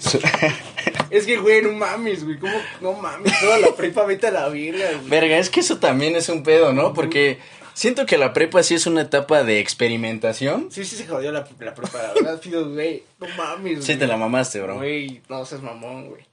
[1.10, 2.38] Es que, güey, no mames, güey.
[2.38, 2.54] ¿Cómo?
[2.80, 5.08] No mames, toda la prepa, vete a la verga, güey.
[5.08, 6.94] Verga, es que eso también es un pedo, ¿no?
[6.94, 7.38] Porque
[7.74, 10.68] siento que la prepa sí es una etapa de experimentación.
[10.70, 12.40] Sí, sí se jodió la, la prepa, la verdad,
[12.72, 13.02] güey.
[13.18, 14.76] No mames, Sí te la mamaste, bro.
[14.76, 16.24] Güey, no seas mamón, güey.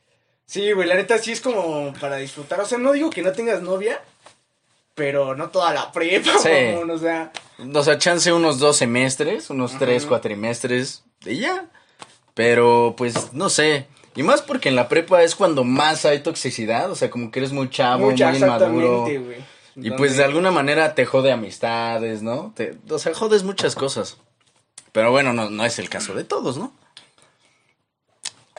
[0.46, 2.62] Sí, güey, la neta sí es como para disfrutar.
[2.62, 4.00] O sea, no digo que no tengas novia,
[4.94, 6.50] pero no toda la prepa, Sí.
[6.74, 7.32] mamón, o sea.
[7.74, 11.66] O sea, chance unos dos semestres, unos tres cuatrimestres, y ya.
[12.34, 13.88] Pero, pues, no sé.
[14.16, 17.40] Y más porque en la prepa es cuando más hay toxicidad, o sea, como que
[17.40, 19.06] eres muy chavo, mucha, muy inmaduro.
[19.76, 22.52] Y pues de alguna manera te jode amistades, ¿no?
[22.56, 24.18] Te, o sea, jodes muchas cosas.
[24.92, 26.74] Pero bueno, no, no es el caso de todos, ¿no?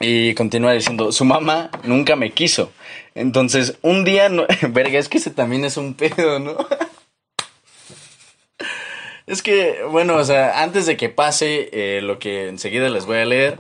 [0.01, 2.71] Y continúa diciendo, su mamá nunca me quiso.
[3.15, 4.47] Entonces, un día, no...
[4.71, 6.57] verga, es que ese también es un pedo, ¿no?
[9.29, 13.19] es que, bueno, o sea, antes de que pase eh, lo que enseguida les voy
[13.19, 13.59] a leer,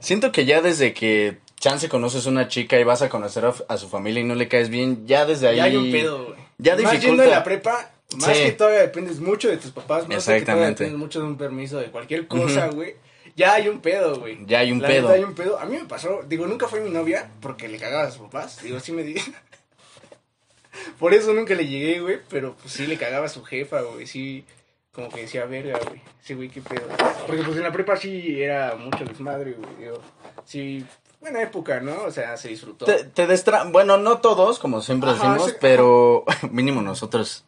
[0.00, 3.76] siento que ya desde que chance conoces una chica y vas a conocer a, a
[3.76, 5.56] su familia y no le caes bien, ya desde ahí...
[5.56, 6.38] Ya hay un pedo, güey.
[6.58, 7.06] Ya Más dificulta.
[7.06, 8.44] yendo en la prepa, más Sí.
[8.44, 10.84] que todavía dependes mucho de tus papás, más que todavía Exactamente.
[10.84, 12.96] dependes mucho de un permiso de cualquier cosa, güey.
[13.36, 14.38] Ya hay un pedo, güey.
[14.46, 15.02] Ya hay un La pedo.
[15.02, 15.58] neta, hay un pedo.
[15.58, 18.62] A mí me pasó, digo, nunca fue mi novia porque le cagaba a sus papás.
[18.62, 19.14] Digo, sí me di.
[20.98, 24.06] Por eso nunca le llegué, güey, pero pues sí le cagaba a su jefa, güey.
[24.06, 24.44] Sí,
[24.92, 26.00] como que decía, verga, güey.
[26.22, 26.86] Sí, güey, qué pedo.
[27.26, 29.98] Porque pues en la prepa sí era mucho desmadre, güey.
[30.44, 30.84] Sí,
[31.20, 32.02] buena época, ¿no?
[32.04, 32.86] O sea, se disfrutó.
[32.86, 33.64] Te, te destra...
[33.64, 37.44] Bueno, no todos, como siempre Ajá, decimos, sí, pero mínimo nosotros.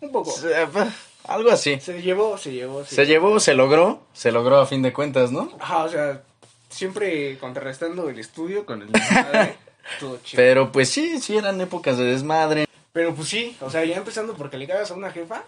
[0.00, 0.34] Un poco.
[1.28, 1.78] Algo así.
[1.78, 2.84] Se llevó, se llevó.
[2.84, 5.52] Se llevó, se logró, se logró a fin de cuentas, ¿no?
[5.60, 6.22] Ajá, o sea,
[6.68, 9.56] siempre contrarrestando el estudio con el desmadre.
[10.00, 10.42] todo chido.
[10.42, 12.66] Pero pues sí, sí eran épocas de desmadre.
[12.92, 15.44] Pero pues sí, o sea, ya empezando porque le cagas a una jefa.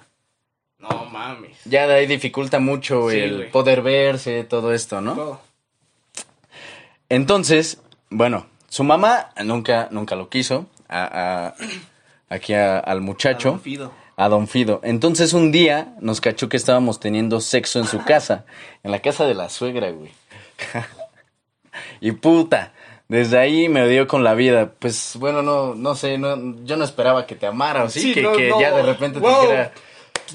[0.91, 1.57] No mames.
[1.65, 5.15] Ya de ahí dificulta mucho Sí, el poder verse, todo esto, ¿no?
[5.15, 5.41] Todo.
[7.09, 7.79] Entonces,
[8.11, 10.67] bueno, su mamá nunca, nunca lo quiso.
[10.89, 11.05] A,
[11.49, 11.55] a-
[12.35, 13.49] aquí a- al muchacho.
[13.49, 13.93] A don Fido.
[14.17, 14.81] a Don Fido.
[14.85, 18.45] Entonces un día nos cachó que estábamos teniendo sexo en su casa,
[18.83, 20.13] en la casa de la suegra, güey.
[22.01, 22.73] y puta,
[23.09, 24.73] desde ahí me odió con la vida.
[24.79, 28.15] Pues bueno, no, no sé, no, yo no esperaba que te amara, o sí, Sí,
[28.15, 28.61] que, no, que no.
[28.61, 29.33] ya de repente Wow.
[29.35, 29.73] te dijera.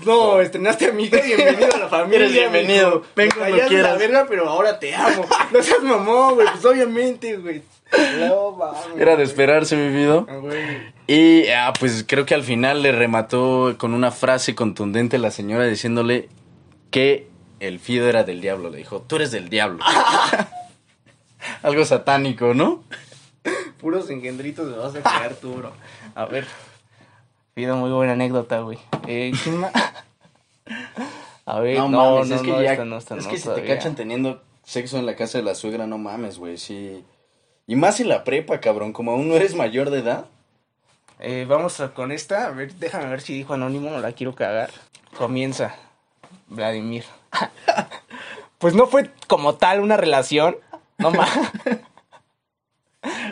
[0.06, 2.20] No, estrenaste amiga, bienvenido a la familia.
[2.20, 3.06] Eres bienvenido, mijo.
[3.16, 4.00] ven Me cuando de la quieras.
[4.00, 5.26] verga, pero ahora te amo.
[5.52, 7.62] No seas mamón, güey, pues obviamente, güey.
[8.20, 8.58] No.
[8.98, 10.24] Era de esperarse, mi vida.
[10.30, 10.94] Ah, güey.
[11.08, 15.66] Y ah, pues creo que al final le remató con una frase contundente la señora
[15.66, 16.30] diciéndole
[16.92, 17.28] que
[17.60, 18.70] el Fido era del diablo.
[18.70, 19.84] Le dijo, tú eres del diablo.
[21.64, 22.84] Algo satánico, ¿no?
[23.80, 25.72] Puros engendritos me vas a quedar tú, bro.
[26.14, 26.46] A ver.
[27.60, 28.80] Pido muy buena anécdota, güey.
[29.06, 29.74] Eh, ¿quién más?
[31.46, 32.72] A ver, No, no, mames, no, es que no, ya.
[32.72, 33.76] esta no, esta es no que si te todavía.
[33.76, 37.04] cachan teniendo sexo en la casa de la suegra, no mames, güey, sí.
[37.68, 40.28] Y más en la prepa, cabrón, como aún no eres mayor de edad.
[41.20, 44.34] Eh, vamos a- con esta, a ver, déjame ver si dijo anónimo, no la quiero
[44.36, 44.70] cagar.
[45.18, 45.76] Comienza,
[46.48, 47.04] Vladimir.
[48.58, 50.56] pues no fue como tal una relación,
[50.98, 51.50] no mames.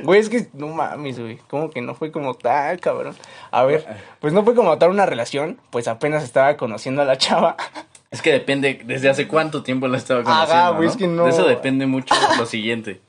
[0.03, 1.37] Güey, es que no mames, güey.
[1.49, 3.15] ¿Cómo que no fue como tal, cabrón?
[3.51, 3.85] A ver,
[4.19, 7.55] pues no fue como tal una relación, pues apenas estaba conociendo a la chava.
[8.09, 10.53] Es que depende desde hace cuánto tiempo la estaba conociendo.
[10.53, 10.91] Ajá, güey, ¿no?
[10.91, 13.01] es que no- De eso depende mucho lo siguiente.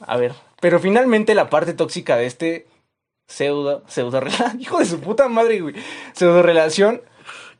[0.00, 2.66] A ver, pero finalmente la parte tóxica de este
[3.28, 5.74] pseudo, pseudo relación, hijo de su puta madre, güey,
[6.14, 7.02] pseudo relación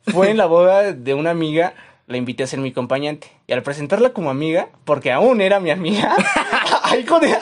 [0.07, 1.75] fue en la boda de una amiga,
[2.07, 3.27] la invité a ser mi acompañante.
[3.45, 6.15] Y al presentarla como amiga, porque aún era mi amiga,
[6.83, 7.37] ay, hijo de...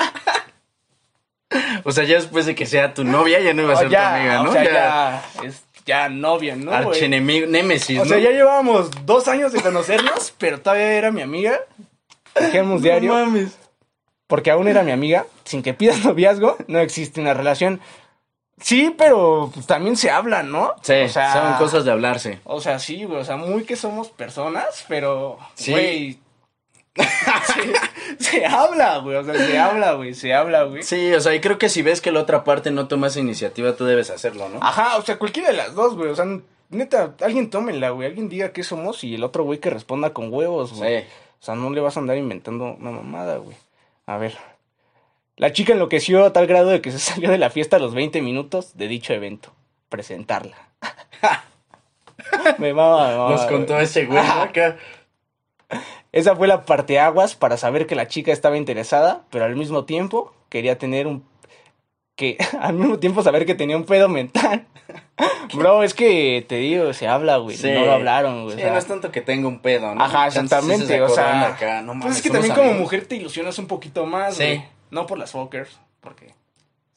[1.84, 3.90] O sea, ya después de que sea tu novia, ya no iba a ser Oh,
[3.92, 4.50] ya, tu amiga, ¿no?
[4.50, 6.72] O sea, ya, es ya novia, ¿no?
[6.74, 8.10] Archenemigo, Némesis, O ¿no?
[8.10, 11.60] sea, ya llevábamos dos años de conocernos, pero todavía era mi amiga.
[12.80, 13.14] Diario.
[13.18, 13.58] No mames.
[14.28, 17.80] porque aún era mi amiga, sin que pidas noviazgo, no existe una relación.
[18.60, 20.74] Sí, pero pues, también se habla, ¿no?
[20.82, 22.40] Sí, o sea, son cosas de hablarse.
[22.46, 25.72] O sea, sí, güey, o sea, muy que somos personas, pero, Sí.
[25.72, 26.20] güey,
[26.96, 30.84] se, se habla, güey, o sea, se habla, güey, se habla, güey.
[30.84, 33.20] Sí, o sea, y creo que si ves que la otra parte no toma esa
[33.20, 34.60] iniciativa, tú debes hacerlo, ¿no?
[34.62, 36.26] Ajá, o sea, cualquiera de las dos, güey, o sea,
[36.70, 40.34] neta, alguien tómenla, güey, alguien diga qué somos y el otro güey que responda con
[40.34, 41.02] huevos, güey.
[41.02, 41.08] Sí.
[41.42, 43.56] O sea, no le vas a andar inventando una mamada, güey.
[44.06, 44.36] A ver.
[45.38, 47.94] La chica enloqueció a tal grado de que se salió de la fiesta a los
[47.94, 49.54] 20 minutos de dicho evento.
[49.90, 50.58] Presentarla.
[52.58, 53.30] me mama, me mama.
[53.32, 53.86] Nos contó güey.
[53.86, 54.42] ese güey, ¿no?
[54.42, 54.78] Acá.
[56.16, 60.34] Esa fue la parteaguas para saber que la chica estaba interesada, pero al mismo tiempo
[60.48, 61.26] quería tener un...
[62.16, 64.66] Que al mismo tiempo saber que tenía un pedo mental.
[65.54, 67.58] Bro, es que te digo, se habla, güey.
[67.58, 67.70] Sí.
[67.70, 68.56] No lo hablaron, güey.
[68.56, 68.72] Sí, o sea.
[68.72, 70.02] no es tanto que tenga un pedo, ¿no?
[70.02, 73.06] Ajá, sí exactamente, se o sea, acá, no pues mames, es que también como mujer
[73.06, 74.44] te ilusionas un poquito más, Sí.
[74.46, 74.66] güey.
[74.92, 76.34] No por las fuckers, porque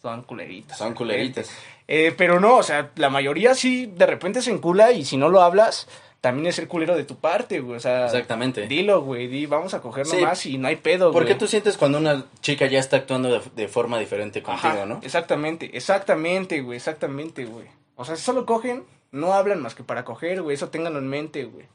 [0.00, 0.78] son culeritas.
[0.78, 1.50] Son culeritas.
[1.88, 5.28] Eh, pero no, o sea, la mayoría sí de repente se encula y si no
[5.28, 5.88] lo hablas,
[6.20, 7.76] también es el culero de tu parte, güey.
[7.76, 8.66] O sea, Exactamente.
[8.66, 10.16] dilo, güey, di, vamos a coger Sí.
[10.16, 11.38] nomás y no hay pedo, ¿Por qué güey.
[11.38, 15.00] tú sientes cuando una chica ya está actuando de, de forma diferente contigo, Ajá, no?
[15.02, 17.66] Exactamente, exactamente, güey, exactamente, güey.
[17.96, 20.54] O sea, si solo cogen, no hablan más que para coger, güey.
[20.54, 21.66] Eso ténganlo en mente, güey.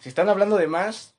[0.00, 1.14] Si están hablando de más,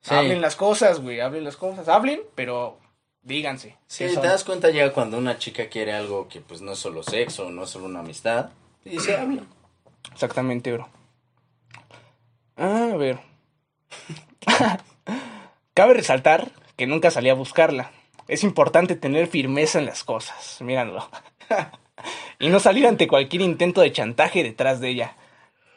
[0.00, 0.14] Sí.
[0.14, 1.88] hablen las cosas, güey, hablen las cosas.
[1.88, 2.78] Hablen, pero
[3.22, 3.76] díganse.
[3.86, 7.02] Sí, te das cuenta ya cuando una chica quiere algo que pues no es solo
[7.02, 8.50] sexo, no es solo una amistad,
[8.84, 9.42] y se habla.
[10.12, 10.88] Exactamente, bro.
[12.58, 13.20] Ah, a ver.
[15.74, 17.92] Cabe resaltar que nunca salí a buscarla.
[18.26, 21.08] Es importante tener firmeza en las cosas, míranlo.
[22.40, 25.14] y no salir ante cualquier intento de chantaje detrás de ella.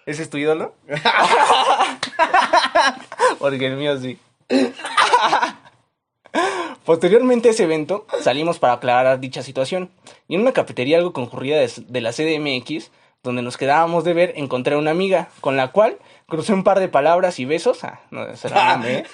[0.07, 0.73] ¿Ese es tu ídolo?
[3.39, 4.17] Porque el mío sí.
[6.83, 9.91] Posteriormente a ese evento, salimos para aclarar dicha situación.
[10.27, 12.89] Y en una cafetería algo concurrida de la CDMX,
[13.21, 15.97] donde nos quedábamos de ver, encontré a una amiga, con la cual
[16.31, 17.83] crucé un par de palabras y besos.
[17.83, 19.05] Ah, no, el nombre, ¿eh?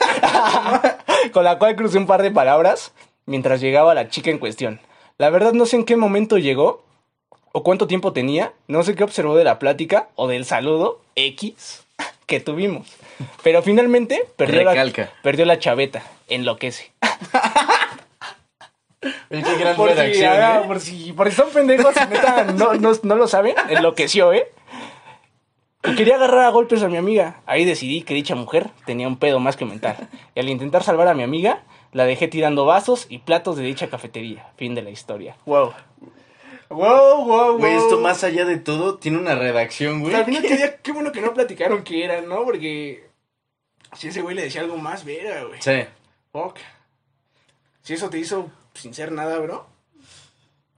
[1.33, 2.93] con la cual crucé un par de palabras
[3.25, 4.79] mientras llegaba la chica en cuestión.
[5.17, 6.85] La verdad no sé en qué momento llegó,
[7.51, 11.83] o cuánto tiempo tenía, no sé qué observó de la plática o del saludo X
[12.27, 12.87] que tuvimos.
[13.41, 16.91] Pero finalmente perdió la, perdió la chaveta, enloquece.
[19.29, 20.67] Qué gran Por si, ah, ¿eh?
[20.67, 24.51] por si, por si son pendejos neta no, no, no lo saben, enloqueció, ¿eh?
[25.83, 27.41] Y quería agarrar a golpes a mi amiga.
[27.45, 30.09] Ahí decidí que dicha mujer tenía un pedo más que mental.
[30.35, 31.63] Y al intentar salvar a mi amiga,
[31.93, 34.51] la dejé tirando vasos y platos de dicha cafetería.
[34.57, 35.37] Fin de la historia.
[35.45, 35.73] Wow.
[36.69, 40.13] Wow, wow, Güey, esto más allá de todo tiene una redacción, güey.
[40.13, 42.43] Al final qué, día- qué bueno que no platicaron qué era, ¿no?
[42.43, 43.07] Porque
[43.93, 45.61] si ese güey le decía algo más, verga, güey.
[45.61, 45.85] Sí.
[46.33, 46.57] Fuck.
[47.83, 49.65] Si eso te hizo sin ser nada, bro.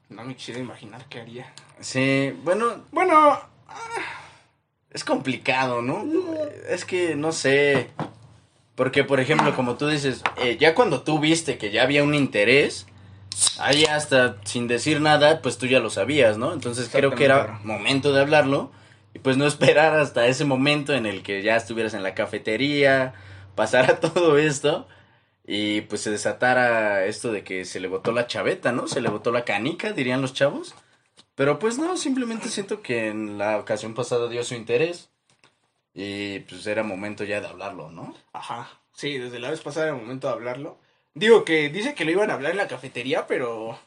[0.09, 1.51] No me quisiera imaginar qué haría.
[1.79, 3.39] Sí, bueno, Bueno,
[4.91, 6.06] es complicado, ¿no?
[6.67, 7.89] Es que no sé.
[8.75, 12.15] Porque, por ejemplo, como tú dices, eh, ya cuando tú viste que ya había un
[12.15, 12.88] interés,
[13.60, 16.54] ahí hasta sin decir nada, pues tú ya lo sabías, ¿no?
[16.54, 18.71] Entonces creo que era momento de hablarlo
[19.13, 23.13] y pues no esperar hasta ese momento en el que ya estuvieras en la cafetería,
[23.56, 24.88] pasara todo esto
[25.45, 28.88] y pues se desatara esto de que se le botó la chaveta, ¿no?
[28.88, 30.75] Se le botó la canica, dirían los chavos.
[31.39, 35.10] Pero pues no, simplemente siento que en la ocasión pasada dio su interés
[35.93, 38.13] y pues era momento ya de hablarlo, ¿no?
[38.34, 38.67] Ajá.
[38.91, 40.78] Sí, desde la vez pasada era momento de hablarlo.
[41.13, 43.80] Digo que dice que lo iban a hablar en la cafetería, pero.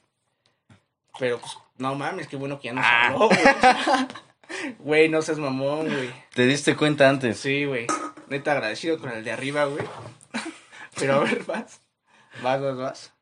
[1.18, 3.08] Pero pues, no mames, qué bueno que ya nos Ah.
[3.08, 3.38] habló, güey.
[4.78, 6.10] Güey, no seas mamón, güey.
[6.32, 7.38] ¿Te diste cuenta antes?
[7.38, 7.86] Sí, güey.
[8.28, 9.84] Neta agradecido con el de arriba, güey.
[10.98, 11.82] Pero a ver, vas.
[12.42, 13.12] Vas, vas, vas.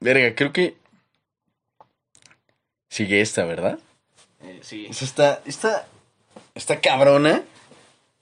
[0.00, 0.76] Verga, creo que
[2.90, 3.78] sigue esta, ¿verdad?
[4.42, 4.86] Eh, sí.
[4.90, 5.86] Esa está, está,
[6.54, 7.42] está cabrona.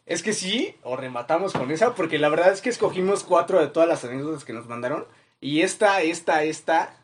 [0.06, 3.66] Es que sí, o rematamos con esa, porque la verdad es que escogimos cuatro de
[3.66, 5.04] todas las anécdotas que nos mandaron.
[5.40, 6.94] Y esta, esta, esta.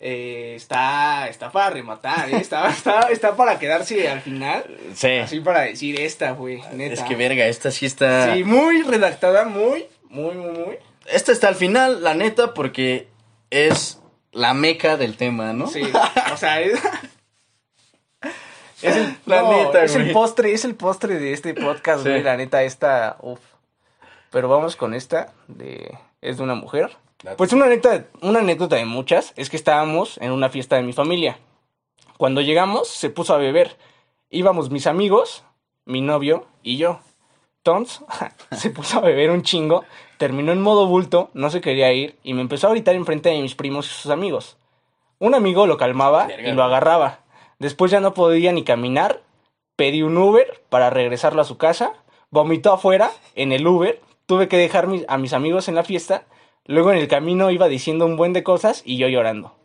[0.00, 2.38] eh, está, está para rematar, ¿eh?
[2.38, 4.64] está, está, está para quedarse al final.
[4.94, 5.18] Sí.
[5.18, 6.94] Así para decir esta, güey, neta.
[6.94, 8.34] Es que verga, esta sí está.
[8.34, 10.78] Sí, muy redactada, muy, muy, muy, muy.
[11.06, 13.06] Esta está al final, la neta, porque
[13.50, 14.01] es
[14.32, 15.66] la meca del tema, ¿no?
[15.68, 15.82] Sí,
[16.32, 16.78] o sea, es,
[18.82, 20.12] es el, La no, neta, es el güey.
[20.14, 22.08] postre, es el postre de este podcast, Sí.
[22.08, 23.40] güey, la neta, esta, uf.
[24.30, 26.96] Pero vamos con esta, de, es de una mujer.
[27.22, 27.36] Date.
[27.36, 30.92] Pues una anécdota, una anécdota de muchas, es que estábamos en una fiesta de mi
[30.92, 31.38] familia.
[32.16, 33.76] Cuando llegamos, se puso a beber.
[34.30, 35.44] Íbamos mis amigos,
[35.84, 37.00] mi novio y yo.
[37.62, 38.02] Tons
[38.50, 39.84] se puso a beber un chingo,
[40.22, 43.42] terminó en modo bulto, no se quería ir y me empezó a gritar enfrente de
[43.42, 44.56] mis primos y sus amigos.
[45.18, 47.22] Un amigo lo calmaba y lo agarraba.
[47.58, 49.22] Después ya no podía ni caminar,
[49.74, 51.94] pedí un Uber para regresarlo a su casa,
[52.30, 56.22] vomitó afuera en el Uber, tuve que dejar a mis amigos en la fiesta,
[56.66, 59.56] luego en el camino iba diciendo un buen de cosas y yo llorando.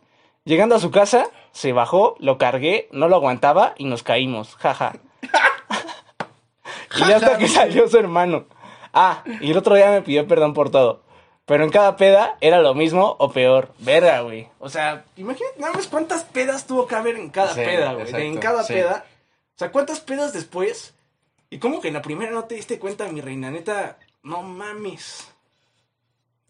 [0.42, 4.96] Llegando a su casa, se bajó, lo cargué, no lo aguantaba y nos caímos, jaja.
[6.98, 8.46] y hasta que salió su hermano.
[8.92, 11.02] Ah, y el otro día me pidió perdón por todo.
[11.46, 13.72] Pero en cada peda era lo mismo o peor.
[13.78, 14.48] Verga, güey.
[14.58, 18.04] O sea, imagínate nada más cuántas pedas tuvo que haber en cada Sí, peda, güey.
[18.04, 18.74] exacto, En cada sí.
[18.74, 19.04] peda.
[19.54, 20.92] O sea, cuántas pedas después.
[21.50, 23.96] Y como que en la primera no te diste cuenta, mi reina, neta.
[24.22, 25.26] No mames.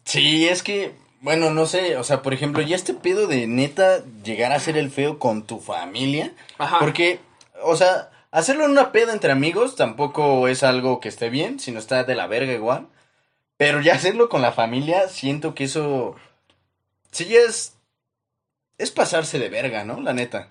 [0.03, 4.03] Sí, es que, bueno, no sé, o sea, por ejemplo, ya este pedo de neta
[4.23, 6.33] llegar a ser el feo con tu familia.
[6.57, 6.79] Ajá.
[6.79, 7.19] Porque,
[7.63, 11.79] o sea, hacerlo en una peda entre amigos tampoco es algo que esté bien, sino
[11.79, 12.87] está de la verga igual.
[13.57, 16.15] Pero ya hacerlo con la familia, siento que eso.
[17.11, 17.73] Sí es.
[18.77, 19.99] Es pasarse de verga, ¿no?
[19.99, 20.49] La neta.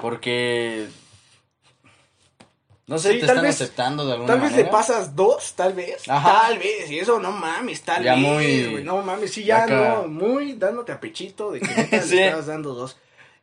[0.00, 0.88] Porque.
[2.86, 4.66] No sé, Sí, te tal están vez- aceptando de alguna Tal vez manera.
[4.66, 6.08] le pasas dos, tal vez.
[6.08, 6.40] Ajá.
[6.48, 6.90] Tal vez.
[6.90, 8.22] Y eso, no mames, tal Ya vez.
[8.24, 9.74] muy- No mames, sí, ya acá.
[10.02, 10.08] no.
[10.08, 11.66] Muy dándote a pechito de que
[12.02, 12.16] Sí.
[12.16, 12.96] le estabas dando dos.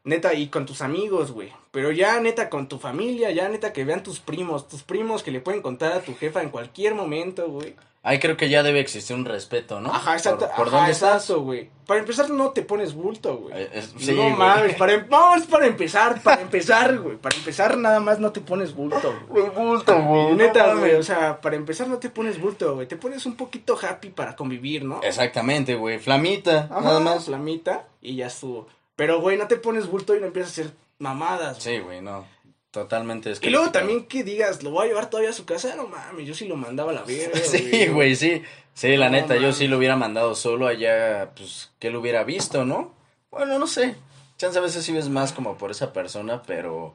[0.06, 1.52] Neta, y con tus amigos, güey.
[1.72, 4.68] Pero ya, neta, con tu familia, ya, neta, que vean tus primos.
[4.68, 7.76] Tus primos que le pueden contar a tu jefa en cualquier momento, güey.
[8.04, 9.90] Ahí creo que ya debe existir un respeto, ¿no?
[9.92, 10.46] Ajá, exacto.
[10.46, 11.32] ¿Por, por ajá, dónde estás?
[11.32, 11.72] güey.
[11.88, 13.56] Para empezar, no te pones bulto, güey.
[13.58, 17.18] Eh, sí, no mames, para, em- no, es para empezar, para empezar, güey.
[17.18, 19.50] Para empezar, nada más no te pones bulto, güey.
[19.50, 20.36] Bulto, güey.
[20.36, 22.88] Neta, güey, o sea, para empezar no te pones bulto, güey.
[22.88, 25.02] Te pones un poquito happy para convivir, ¿no?
[25.02, 25.98] Exactamente, güey.
[25.98, 27.26] Flamita, Ajá, nada más.
[27.26, 28.68] flamita y ya estuvo.
[28.96, 31.78] Pero, güey, no te pones bulto y no empiezas a hacer mamadas, güey.
[31.78, 32.26] Sí, güey, no.
[32.72, 35.76] Totalmente Y luego también que digas, ¿lo voy a llevar todavía a su casa?
[35.78, 38.44] No mames, yo sí lo mandaba a la verga, Sí, güey, sí.
[38.74, 42.26] Sí, la No, neta, yo sí lo hubiera mandado solo allá, pues, que lo hubiera
[42.26, 42.94] visto, ¿no?
[43.32, 43.96] Bueno, no sé.
[44.38, 46.94] Chance a veces sí ves más como por esa persona, pero...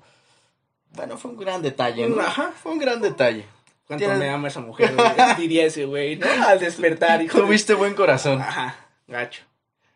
[0.93, 2.21] Bueno, fue un gran detalle, ¿no?
[2.21, 2.53] Ajá.
[2.63, 3.47] Fue un gran detalle.
[3.87, 5.09] ¿Cuánto Tienes- me ama esa mujer, güey?
[5.39, 6.27] Diría ese güey, ¿no?
[6.47, 8.43] Al despertar, hijo Tuviste buen corazón.
[8.43, 8.77] Ajá,
[9.09, 9.43] gacho.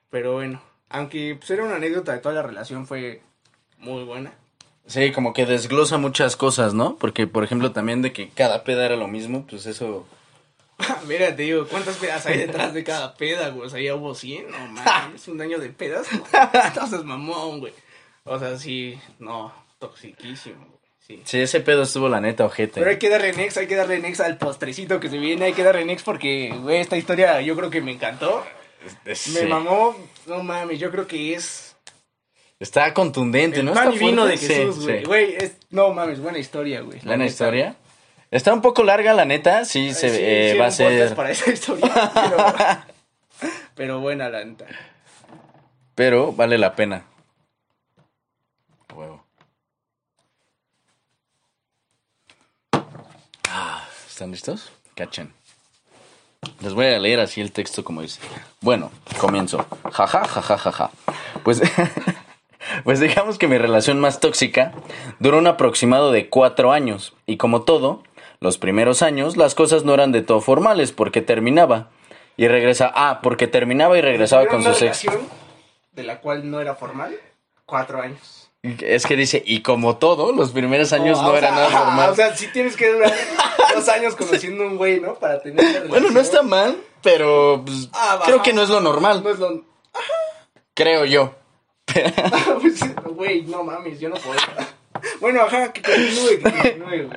[0.09, 0.63] Pero bueno,
[0.95, 3.21] aunque pues, era una anécdota de toda la relación, fue
[3.79, 4.33] muy buena.
[4.87, 6.97] Sí, como que desglosa muchas cosas, ¿no?
[6.97, 10.07] Porque, por ejemplo, también de que cada peda era lo mismo, pues eso...
[11.09, 13.67] Mira, te digo, ¿cuántas pedas hay detrás de cada peda, güey?
[13.67, 16.07] O sea, ya hubo 100, no mames, un año de pedas.
[16.67, 17.73] Entonces, mamón, güey.
[18.23, 20.75] O sea, sí, no, toxiquísimo, güey.
[21.01, 21.23] Sí.
[21.25, 22.81] Sí, ese pedo estuvo la neta ojete.
[22.81, 25.53] Pero hay que darle next, hay que darle next al postrecito que se viene, hay
[25.53, 28.45] que darle next porque, güey, esta historia yo creo que me encantó.
[29.05, 29.47] Me Sí.
[29.47, 31.77] mamó, no mames, yo creo que es
[32.61, 33.75] Está contundente, el ¿no?
[33.75, 34.37] pan Está y vino de.
[34.39, 35.39] Jesús, güey.
[35.41, 35.53] sí.
[35.71, 37.01] No mames, buena historia, güey.
[37.01, 37.77] Buena historia.
[38.31, 39.65] Está un poco larga, la neta.
[39.65, 41.15] Sí, Ay, se, eh, va a ser.
[41.15, 42.37] para esa historia, pero,
[43.75, 44.67] pero buena la neta.
[45.95, 47.05] Pero vale la pena.
[48.95, 49.25] Huevo.
[53.49, 54.73] Ah, ¿Están listos?
[54.95, 55.33] Cachen.
[56.61, 58.21] Les voy a leer así el texto como dice.
[58.61, 59.65] Bueno, comienzo.
[59.93, 60.91] Jaja, jaja, jaja.
[61.43, 61.63] Pues,
[62.85, 64.73] pues digamos que mi relación más tóxica
[65.19, 67.15] duró un aproximado de cuatro años.
[67.27, 68.03] Y como todo,
[68.41, 71.91] los primeros años las cosas no eran de todo formales porque terminaba.
[72.37, 72.91] Y regresa.
[72.95, 75.07] Ah, porque terminaba y regresaba con sus ex.
[75.93, 77.15] de la cual no era formal,
[77.65, 78.44] cuatro años.
[78.81, 82.11] Es que dice, y como todo, los primeros años Oh, no era sea, nada normal.
[82.11, 83.13] O sea, sí tienes que durar
[83.75, 85.15] dos años conociendo un güey, ¿no?
[85.15, 89.23] Para tener bueno, no está mal, pero pues, Ah, creo que no es lo normal.
[89.23, 89.63] No es lo...
[90.75, 91.35] Creo yo.
[92.61, 94.39] Pues, Güey, no mames, yo no puedo.
[95.21, 97.11] Bueno, ajá, que continúe, que continúe.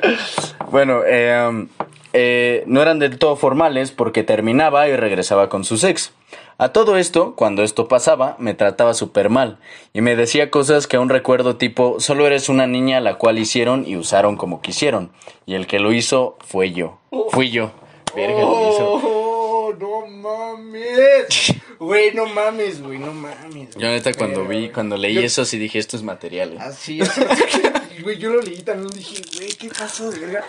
[0.69, 1.67] Bueno, eh, um,
[2.13, 6.11] eh, no eran del todo formales porque terminaba y regresaba con su ex.
[6.59, 9.59] A todo esto, cuando esto pasaba, me trataba súper mal
[9.93, 13.37] y me decía cosas que aún recuerdo tipo, solo eres una niña a la cual
[13.37, 15.11] hicieron y usaron como quisieron.
[15.45, 16.97] Y el que lo hizo fue yo.
[17.29, 17.71] Fui yo.
[18.15, 18.93] Verga, lo hizo.
[19.03, 21.53] Oh, no mames.
[21.77, 23.75] Güey, no mames, güey, no mames.
[23.75, 26.53] Yo neta cuando vi, cuando leí Yo- eso sí dije, esto es material.
[26.53, 26.57] eh".
[26.59, 26.99] Así,
[28.01, 30.43] güey, yo lo leí también dije, güey, ¿qué pasó de verga?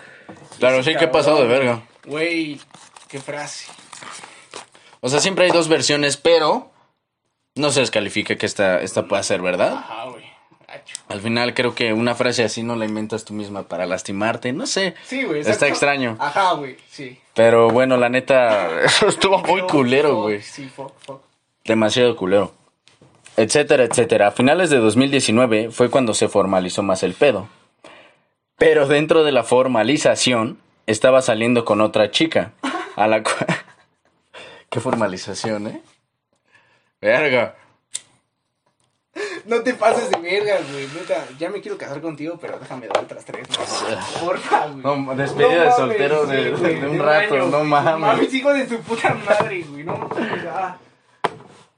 [0.58, 1.82] Claro, sí, ¿qué pasó de verga?
[2.06, 2.58] Güey,
[3.08, 3.66] qué frase.
[5.00, 6.70] O sea, siempre hay dos versiones, pero
[7.54, 9.74] no se descalifica que esta, esta pueda ser verdad.
[9.74, 10.24] Ajá, güey.
[11.08, 14.66] Al final creo que una frase así no la inventas tú misma para lastimarte, no
[14.66, 14.94] sé.
[15.04, 15.40] Sí, güey.
[15.40, 16.16] Está extraño.
[16.20, 17.18] Ajá, güey, sí.
[17.34, 20.42] Pero bueno, la neta, eso estuvo muy culero, güey.
[20.42, 21.22] Sí, fuck, fuck.
[21.64, 22.52] Demasiado culero.
[23.36, 24.28] Etcétera, etcétera.
[24.28, 27.48] A finales de 2019 fue cuando se formalizó más el pedo.
[28.56, 32.52] Pero dentro de la formalización estaba saliendo con otra chica.
[32.96, 33.46] A la cual...
[34.70, 35.82] Qué formalización, ¿eh?
[37.00, 37.54] Verga.
[39.46, 40.86] No te pases de verga, güey.
[40.94, 43.48] Neta, ya me quiero casar contigo, pero déjame dar otras tres.
[43.48, 43.56] ¿no?
[44.26, 44.82] Porfa, güey.
[44.82, 47.64] No, despedida de soltero de- sí, güey, de un rato, no güey.
[47.64, 47.98] mames.
[48.00, 49.84] Mames, hijo de su puta madre, güey.
[49.84, 50.44] No mames.
[50.52, 50.76] ah.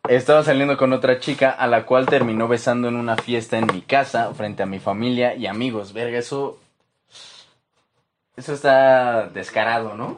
[0.08, 3.82] Estaba saliendo con otra chica a la cual terminó besando en una fiesta en mi
[3.82, 5.92] casa frente a mi familia y amigos.
[5.92, 6.58] Verga, eso...
[8.40, 10.16] Eso está descarado, ¿no?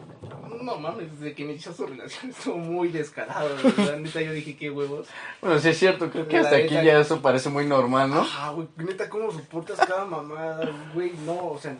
[0.63, 3.49] No mames, desde que inició su relación estuvo muy descarado.
[3.79, 5.09] La neta, yo dije, qué huevos.
[5.41, 8.21] Bueno, sí es cierto, creo que La hasta aquí ya eso parece muy normal, ¿no?
[8.21, 8.69] Ajá, güey.
[8.77, 11.11] Neta, ¿cómo soportas cada mamada, güey?
[11.27, 11.75] No, o sea,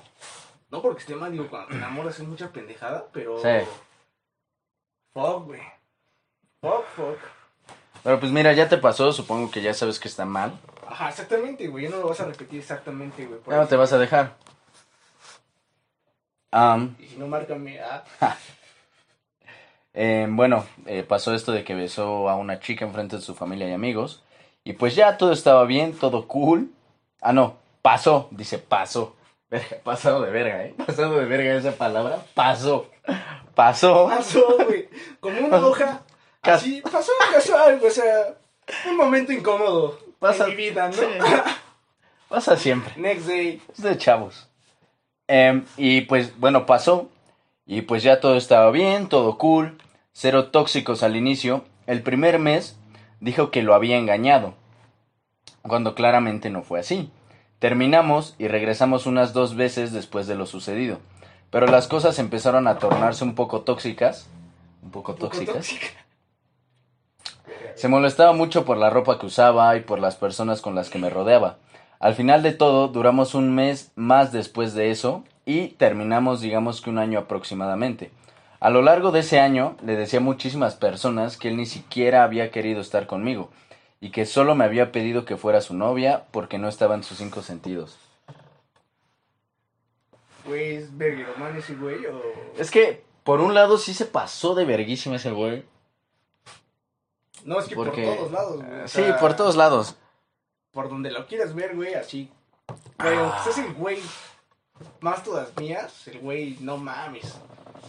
[0.69, 3.41] no porque esté mal, digo, cuando te enamoras es mucha pendejada, pero.
[3.41, 3.65] Sí.
[5.15, 5.63] Fuck, güey.
[6.61, 7.19] Fuck, fuck.
[8.03, 10.59] Pero pues mira, ya te pasó, supongo que ya sabes que está mal.
[10.89, 11.85] Ajá, exactamente, güey.
[11.85, 13.39] Ya no lo vas a repetir exactamente, güey.
[13.47, 14.35] Ya no te vas a dejar.
[16.53, 17.81] Am, Y si no, márcame.
[17.81, 18.05] Ah,
[19.95, 23.69] eh, bueno, eh, pasó esto de que besó a una chica enfrente de su familia
[23.69, 24.23] y amigos.
[24.65, 26.71] Y pues ya todo estaba bien, todo cool.
[27.21, 29.17] Ah, no, pasó, dice pasó.
[29.51, 30.75] Verga, pasado de verga, ¿eh?
[30.87, 32.19] Pasado de verga esa palabra.
[32.35, 32.89] Pasó.
[33.55, 34.07] Pasó.
[34.09, 34.89] pasó, güey.
[35.21, 36.03] Como una hoja.
[36.41, 37.79] Así, pasó casual.
[37.85, 38.35] O sea,
[38.89, 39.99] un momento incómodo.
[40.19, 40.97] Pasa- En mi vida, ¿no?
[42.29, 42.95] Pasa siempre.
[42.97, 43.61] Next day.
[43.77, 44.49] Es de chavos.
[45.29, 47.09] Em, y pues bueno, pasó.
[47.67, 49.79] Y pues ya todo estaba bien, todo cool.
[50.13, 51.65] Cero tóxicos al inicio.
[51.87, 52.77] El primer mes
[53.21, 54.55] dijo que lo había engañado.
[55.63, 57.11] Cuando claramente no fue así.
[57.61, 60.99] Terminamos y regresamos unas dos veces después de lo sucedido.
[61.51, 64.27] Pero las cosas empezaron a tornarse un poco tóxicas.
[64.83, 65.55] Un poco Un poco tóxicas.
[65.55, 65.87] tóxica.
[67.77, 70.99] Se molestaba mucho por la ropa que usaba y por las personas con las que
[70.99, 71.59] me rodeaba.
[72.03, 76.91] Al final de todo, duramos un mes más después de eso y terminamos digamos que
[76.91, 78.11] un año aproximadamente.
[78.59, 82.25] A lo largo de ese año le decía a muchísimas personas que él ni siquiera
[82.25, 83.51] había querido estar conmigo
[84.01, 87.19] y que solo me había pedido que fuera su novia porque no estaba en sus
[87.19, 87.97] cinco sentidos.
[90.45, 92.21] Güey, es vergueromán ese güey o.
[92.59, 95.65] Es que, por un lado, sí se pasó de verguísima ese güey.
[97.45, 98.07] No, es que Porque...
[98.07, 98.81] por todos lados, güey.
[98.81, 99.97] o Sí, sea, por todos lados.
[100.73, 102.29] Por donde lo quieras ver, güey, así.
[102.99, 103.21] Güey, Ah.
[103.21, 103.99] aunque seas el güey
[105.01, 107.39] más todas mías, el güey, no mames.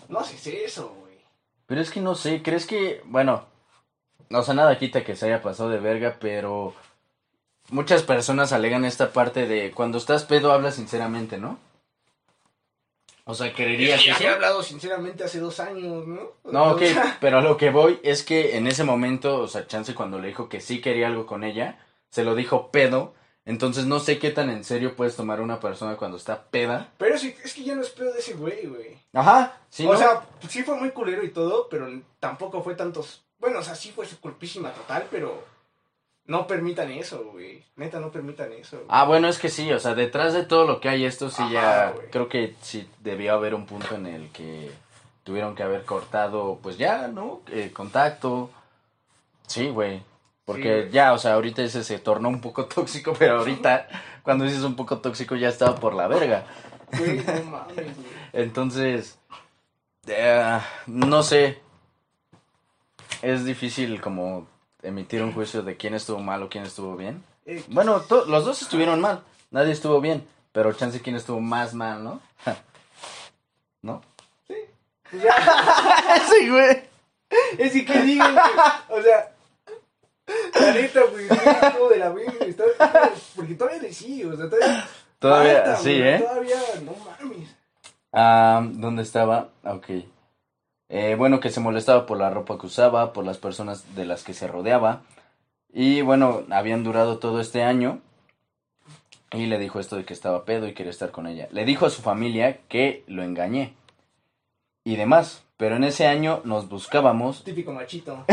[0.09, 1.17] No haces eso, güey.
[1.65, 3.45] Pero es que no sé, ¿crees que, bueno,
[4.29, 6.73] no sé, nada quita que se haya pasado de verga, pero
[7.69, 11.57] muchas personas alegan esta parte de cuando estás pedo hablas sinceramente, ¿no?
[13.25, 14.23] O sea, ¿creerías Ya eso?
[14.23, 16.31] he hablado sinceramente hace dos años, ¿no?
[16.43, 19.47] No, ok, O sea, pero a lo que voy es que en ese momento, o
[19.47, 21.79] sea, Chance cuando le dijo que sí quería algo con ella,
[22.13, 25.59] se lo dijo pedo, entonces no sé qué tan en serio puedes tomar a una
[25.59, 26.91] persona cuando está peda.
[26.99, 28.99] Pero sí, es que ya no es pedo de ese güey, güey.
[29.13, 29.97] Ajá, sí, o ¿no?
[29.97, 31.87] sea, sí fue muy culero y todo, pero
[32.19, 33.23] tampoco fue tantos.
[33.39, 35.43] Bueno, o sea, sí fue su culpísima total, pero
[36.27, 37.63] no permitan eso, güey.
[37.77, 38.77] Neta, no permitan eso.
[38.77, 38.87] güey.
[38.89, 41.41] Ah, bueno, es que sí, o sea, detrás de todo lo que hay esto sí
[41.41, 42.09] Ajá, ya güey.
[42.11, 44.71] creo que sí debió haber un punto en el que
[45.23, 47.41] tuvieron que haber cortado, pues ya, ¿no?
[47.51, 48.51] Eh, contacto.
[49.47, 50.03] Sí, güey.
[50.45, 53.87] Porque Sí, ya, o sea, ahorita ese se tornó un poco tóxico, pero ahorita
[54.23, 56.45] cuando dices un poco tóxico ya estaba por la verga.
[56.97, 57.87] Güey, no mames, güey.
[58.33, 59.17] Entonces,
[60.07, 61.61] eh, no sé.
[63.21, 64.47] Es difícil como
[64.81, 67.23] emitir un juicio de quién estuvo mal o quién estuvo bien.
[67.45, 69.23] Eh, Bueno, los dos estuvieron mal.
[69.49, 70.27] Nadie estuvo bien.
[70.51, 72.21] Pero chance quién estuvo más mal, ¿no?
[73.81, 74.01] ¿No?
[74.47, 76.83] pues ya, sí, güey.
[77.57, 78.35] es que, ¿qué digan?
[78.89, 79.32] O sea,
[80.59, 81.35] la neta, güey, sí,
[81.91, 82.15] de la
[82.47, 82.63] está-
[83.35, 84.87] Porque todavía le sigue, o sea, todavía
[85.19, 86.19] Todavía, Falta, sí, güey, ¿eh?
[86.19, 87.55] Todavía, no mames.
[88.11, 89.49] Ah, ¿Dónde estaba?
[89.63, 89.89] Ok.
[90.89, 94.23] Eh, bueno, que se molestaba por la ropa que usaba, por las personas de las
[94.23, 95.01] que se rodeaba.
[95.71, 98.01] Y bueno, habían durado todo este año.
[99.31, 101.47] Y le dijo esto de que estaba pedo y quería estar con ella.
[101.51, 103.73] Le dijo a su familia que lo engañé.
[104.83, 105.43] Y demás.
[105.57, 107.43] Pero en ese año nos buscábamos.
[107.43, 108.25] Típico machito.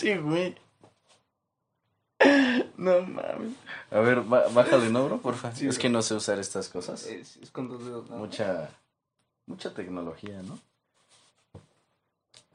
[0.00, 0.56] Sí, güey.
[2.76, 3.52] No mames.
[3.90, 5.18] A ver, bájale, ¿no, bro?
[5.18, 5.52] Porfa.
[5.52, 5.82] Sí, es bro.
[5.82, 7.06] que no sé usar estas cosas.
[7.06, 8.16] Es, es con dos dedos, ¿no?
[8.16, 8.70] Mucha,
[9.46, 10.58] mucha tecnología, ¿no?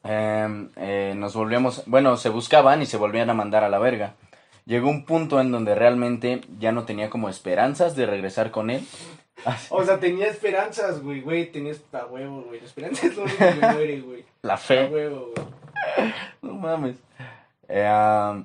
[0.04, 4.16] Em, eh, nos volvíamos, bueno, se buscaban y se volvían a mandar a la verga.
[4.66, 8.86] Llegó un punto en donde realmente ya no tenía como esperanzas de regresar con él.
[9.70, 12.62] O sea, tenía esperanzas, güey, güey, tenías a huevo, güey.
[12.62, 14.26] La esperanza es lo único que muere, güey.
[14.42, 14.86] La fe.
[14.86, 16.14] huevo, güey.
[16.42, 16.96] No mames.
[17.70, 18.44] Eh,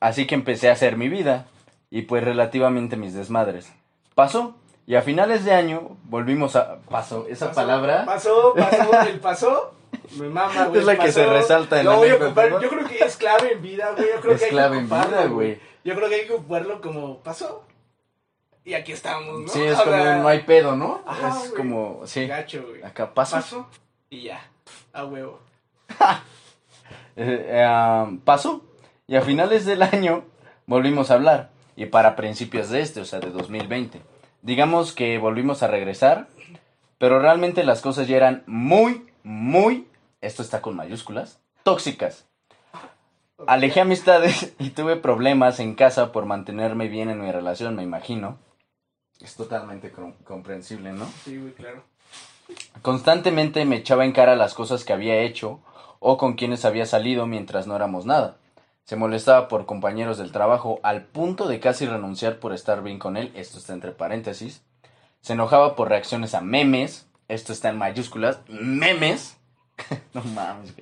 [0.00, 1.46] así que empecé a hacer mi vida
[1.90, 3.72] y pues relativamente mis desmadres.
[4.14, 6.78] Pasó y a finales de año volvimos a...
[6.88, 8.04] Pasó, esa Pasó, palabra...
[8.06, 9.74] Pasó, pasó, el pasó.
[10.18, 10.80] Me mama, güey.
[10.80, 11.12] Es la que pasó.
[11.12, 12.50] se resalta en la voy a ocupar.
[12.50, 12.60] ¿no?
[12.60, 14.08] Yo creo que es clave en vida, güey.
[14.14, 15.60] Yo creo Es que hay clave que en ocuparlo, vida, güey.
[15.84, 17.64] Yo creo que hay que ocuparlo como pasó.
[18.64, 19.48] Y aquí estamos, ¿no?
[19.48, 21.02] Sí, es O como no hay pedo, ¿no?
[21.06, 21.52] Ajá, es güey.
[21.54, 22.82] como, sí, Gacho, güey.
[22.82, 23.36] acá pasó.
[23.36, 23.68] Pasó
[24.10, 24.40] y ya.
[24.92, 25.40] A huevo.
[27.16, 28.64] Eh, eh, pasó.
[29.06, 30.24] Y a finales del año
[30.66, 31.50] volvimos a hablar.
[31.76, 34.00] Y para principios de este, o sea, de 2020.
[34.42, 36.28] Digamos que volvimos a regresar.
[36.98, 39.86] Pero realmente las cosas ya eran muy, muy,
[40.22, 42.24] esto está con mayúsculas, tóxicas.
[43.46, 48.38] Alejé amistades y tuve problemas en casa por mantenerme bien en mi relación, me imagino.
[49.20, 51.04] Es totalmente com- comprensible, ¿no?
[51.24, 51.82] Sí, güey, claro.
[52.82, 55.60] Constantemente me echaba en cara las cosas que había hecho
[56.08, 58.36] o con quienes había salido mientras no éramos nada.
[58.84, 63.16] Se molestaba por compañeros del trabajo al punto de casi renunciar por estar bien con
[63.16, 64.62] él, esto está entre paréntesis.
[65.20, 69.36] Se enojaba por reacciones a memes, esto está en mayúsculas, memes.
[70.14, 70.74] no mames.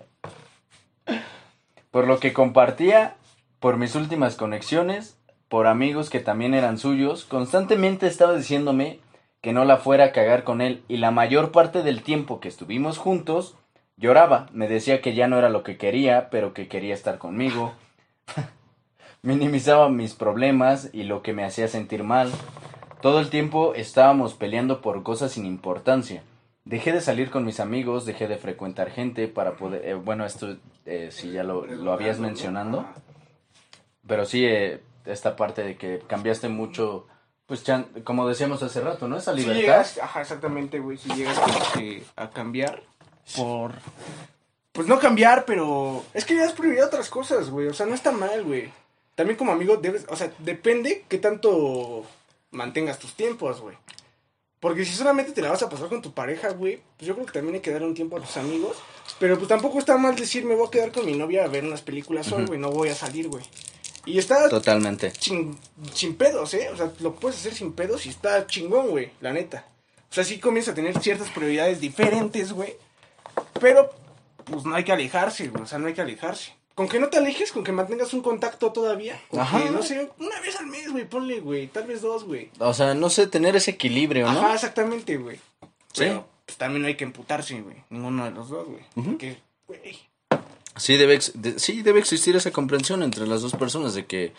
[1.91, 3.17] Por lo que compartía,
[3.61, 5.17] por mis últimas conexiones,
[5.49, 9.01] por amigos que también eran suyos, constantemente estaba diciéndome
[9.41, 12.49] que no la fuera a cagar con él y la mayor parte del tiempo que
[12.49, 13.57] estuvimos juntos
[13.97, 17.73] lloraba, me decía que ya no era lo que quería, pero que quería estar conmigo.
[19.23, 22.31] Minimizaba mis problemas y lo que me hacía sentir mal.
[23.01, 26.23] Todo el tiempo estábamos peleando por cosas sin importancia.
[26.65, 29.83] Dejé de salir con mis amigos, dejé de frecuentar gente para poder...
[29.87, 32.87] eh, bueno, esto eh, sí ya lo, lo habías mencionando.
[34.07, 37.07] Pero sí, eh, esta parte de que cambiaste mucho,
[37.47, 39.17] pues chan- como decíamos hace rato, ¿no?
[39.19, 39.61] Esa Si libertad.
[39.61, 40.97] llegas, ajá, exactamente, güey.
[40.99, 41.39] Si llegas
[42.17, 42.83] a cambiar
[43.37, 43.73] por.
[44.73, 46.05] Pues no cambiar, pero.
[46.15, 47.69] Es que ya has prioridad otras cosas, güey.
[47.69, 48.71] O sea, no está mal, güey.
[49.15, 50.07] También como amigo debes.
[50.09, 52.05] O sea, depende qué tanto
[52.51, 53.77] mantengas tus tiempos, güey.
[54.65, 57.27] Porque si solamente te la vas a pasar con tu pareja, güey, pues yo creo
[57.27, 58.79] que también hay que dar un tiempo a tus amigos.
[59.19, 61.65] Pero pues tampoco está mal decir, me voy a quedar con mi novia a ver
[61.65, 63.45] unas películas hoy, güey, no voy a salir, güey.
[64.07, 65.13] Y está Totalmente.
[65.19, 65.59] sin,
[65.93, 66.71] sin pedos, ¿eh?
[66.73, 69.67] O sea, lo puedes hacer sin pedos y está chingón, güey, la neta.
[70.11, 72.75] O sea, sí comienza a tener ciertas prioridades diferentes, güey.
[73.61, 73.91] Pero,
[74.45, 75.63] pues no hay que alejarse, güey.
[75.63, 76.55] O sea, no hay que alejarse.
[76.75, 79.21] Con que no te alejes, con que mantengas un contacto todavía.
[79.31, 79.63] Con Ajá.
[79.63, 81.69] que, no sé, una vez al mes, güey, ponle, güey.
[81.69, 82.51] Tal vez dos, güey.
[82.59, 84.41] O sea, no sé, tener ese equilibrio, ¿no?
[84.41, 85.37] Ajá, exactamente, güey.
[85.93, 85.99] Sí.
[85.99, 87.77] Pero, pues también no hay que emputarse, güey.
[87.91, 88.83] Ninguno de los dos, güey.
[88.97, 89.11] Ujú.
[89.13, 89.39] Porque,
[89.69, 89.99] güey.
[90.77, 94.33] Sí debe, de- sí, debe existir esa comprensión entre las dos personas de que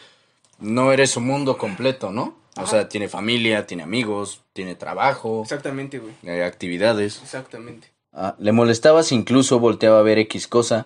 [0.59, 2.36] no eres un mundo completo, ¿no?
[2.57, 6.13] O sea, tiene familia, tiene amigos, tiene trabajo, Exactamente, güey.
[6.26, 7.22] hay actividades.
[7.22, 7.88] Exactamente.
[8.16, 10.86] Ah, le molestaba si incluso volteaba a ver X cosa.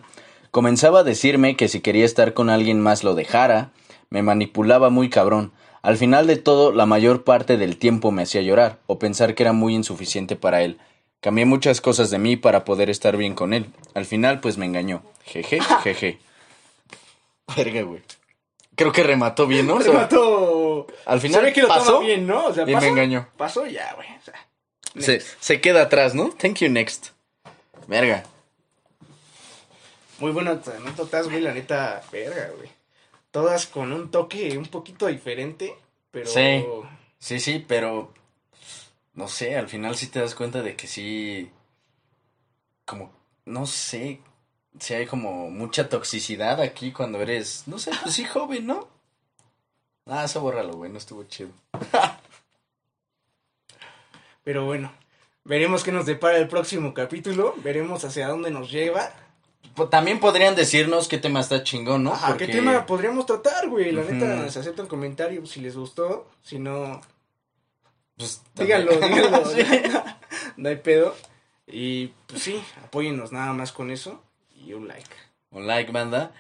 [0.52, 3.72] Comenzaba a decirme que si quería estar con alguien más lo dejara.
[4.10, 5.52] Me manipulaba muy cabrón.
[5.84, 9.44] Al final de todo, la mayor parte del tiempo me hacía llorar o pensar que
[9.44, 10.80] era muy insuficiente para él.
[11.22, 13.68] Cambié muchas cosas de mí para poder estar bien con él.
[13.94, 15.04] Al final, pues me engañó.
[15.26, 16.20] Jeje, jeje.
[17.56, 18.02] Verga, güey.
[18.76, 19.76] Creo que remató bien, ¿no?
[19.76, 20.88] O sea, Remató.
[21.06, 22.46] al final Se ve que lo toma pasó bien, ¿no?
[22.46, 23.28] O sea, y me engañó.
[23.38, 24.08] Pasó ya, güey.
[24.08, 24.34] O sea,
[24.98, 25.28] Se, next.
[25.40, 26.30] se queda atrás, ¿no?
[26.30, 27.08] Thank you, next.
[27.90, 28.24] Verga.
[30.20, 32.70] Muy buenas anécdotas, güey, la neta, verga, güey.
[33.32, 35.76] Todas con un toque un poquito diferente,
[36.12, 36.30] pero...
[36.30, 36.64] Sí.
[37.18, 38.14] Sí, sí, pero
[39.16, 41.50] no sé, al final sí te das cuenta de que sí,
[42.86, 43.12] como,
[43.46, 44.22] no sé,
[44.80, 48.88] si hay como mucha toxicidad aquí cuando eres, no sé, pues sí, joven, ¿no?
[50.06, 51.50] Ah, eso bórralo, güey, no estuvo chido.
[54.44, 54.94] Pero bueno,
[55.44, 59.12] veremos qué nos depara el próximo capítulo, veremos hacia dónde nos lleva.
[59.76, 62.14] Po- También podrían decirnos qué tema está chingón, ¿no?
[62.14, 63.92] Ajá, ¿qué tema podríamos tratar, güey?
[63.92, 64.14] La Ujú.
[64.14, 67.02] neta, se acepta un comentario si les gustó, si no,
[68.18, 69.46] Pues, Díganlo, díganlo.
[69.46, 69.62] Sí.
[70.58, 71.16] No hay pedo.
[71.68, 74.22] Y pues sí, apóyennos nada más con eso.
[74.66, 75.10] Y un like.
[75.52, 76.32] Un like, banda.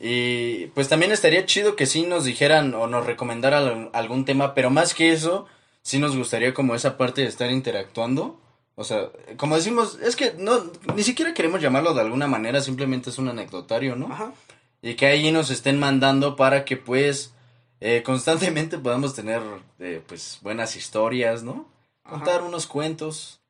[0.00, 4.70] Y pues también estaría chido que sí nos dijeran o nos recomendaran algún tema, pero
[4.70, 5.46] más que eso,
[5.82, 8.38] sí nos gustaría como esa parte de estar interactuando.
[8.74, 10.64] O sea, como decimos, es que no,
[10.94, 14.06] ni siquiera queremos llamarlo de alguna manera, simplemente es un anecdotario, ¿no?
[14.12, 14.32] Ajá.
[14.80, 17.32] Y que ahí nos estén mandando para que pues
[17.80, 19.42] eh, constantemente podamos tener
[19.78, 21.68] eh, pues buenas historias, ¿no?
[22.04, 22.16] Ajá.
[22.16, 23.40] Contar unos cuentos.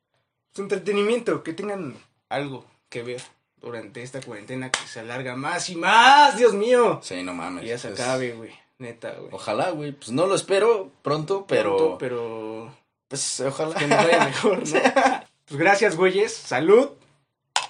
[0.55, 1.95] Entretenimiento, que tengan
[2.29, 3.21] algo que ver
[3.59, 6.99] durante esta cuarentena que se alarga más y más, Dios mío.
[7.01, 7.63] Sí, no mames.
[7.63, 8.51] Y ya se es- acabe, güey.
[8.83, 9.29] Neta, güey.
[9.31, 9.93] Ojalá, güey.
[9.93, 11.77] Pues no lo espero pronto, pero...
[11.77, 12.75] Pronto, pero
[13.07, 13.75] Pues ojalá.
[13.75, 14.79] que nos vaya mejor, ¿no?
[15.45, 16.33] Pues gracias, güeyes.
[16.33, 16.89] Salud.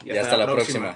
[0.04, 0.92] Y hasta, la próxima.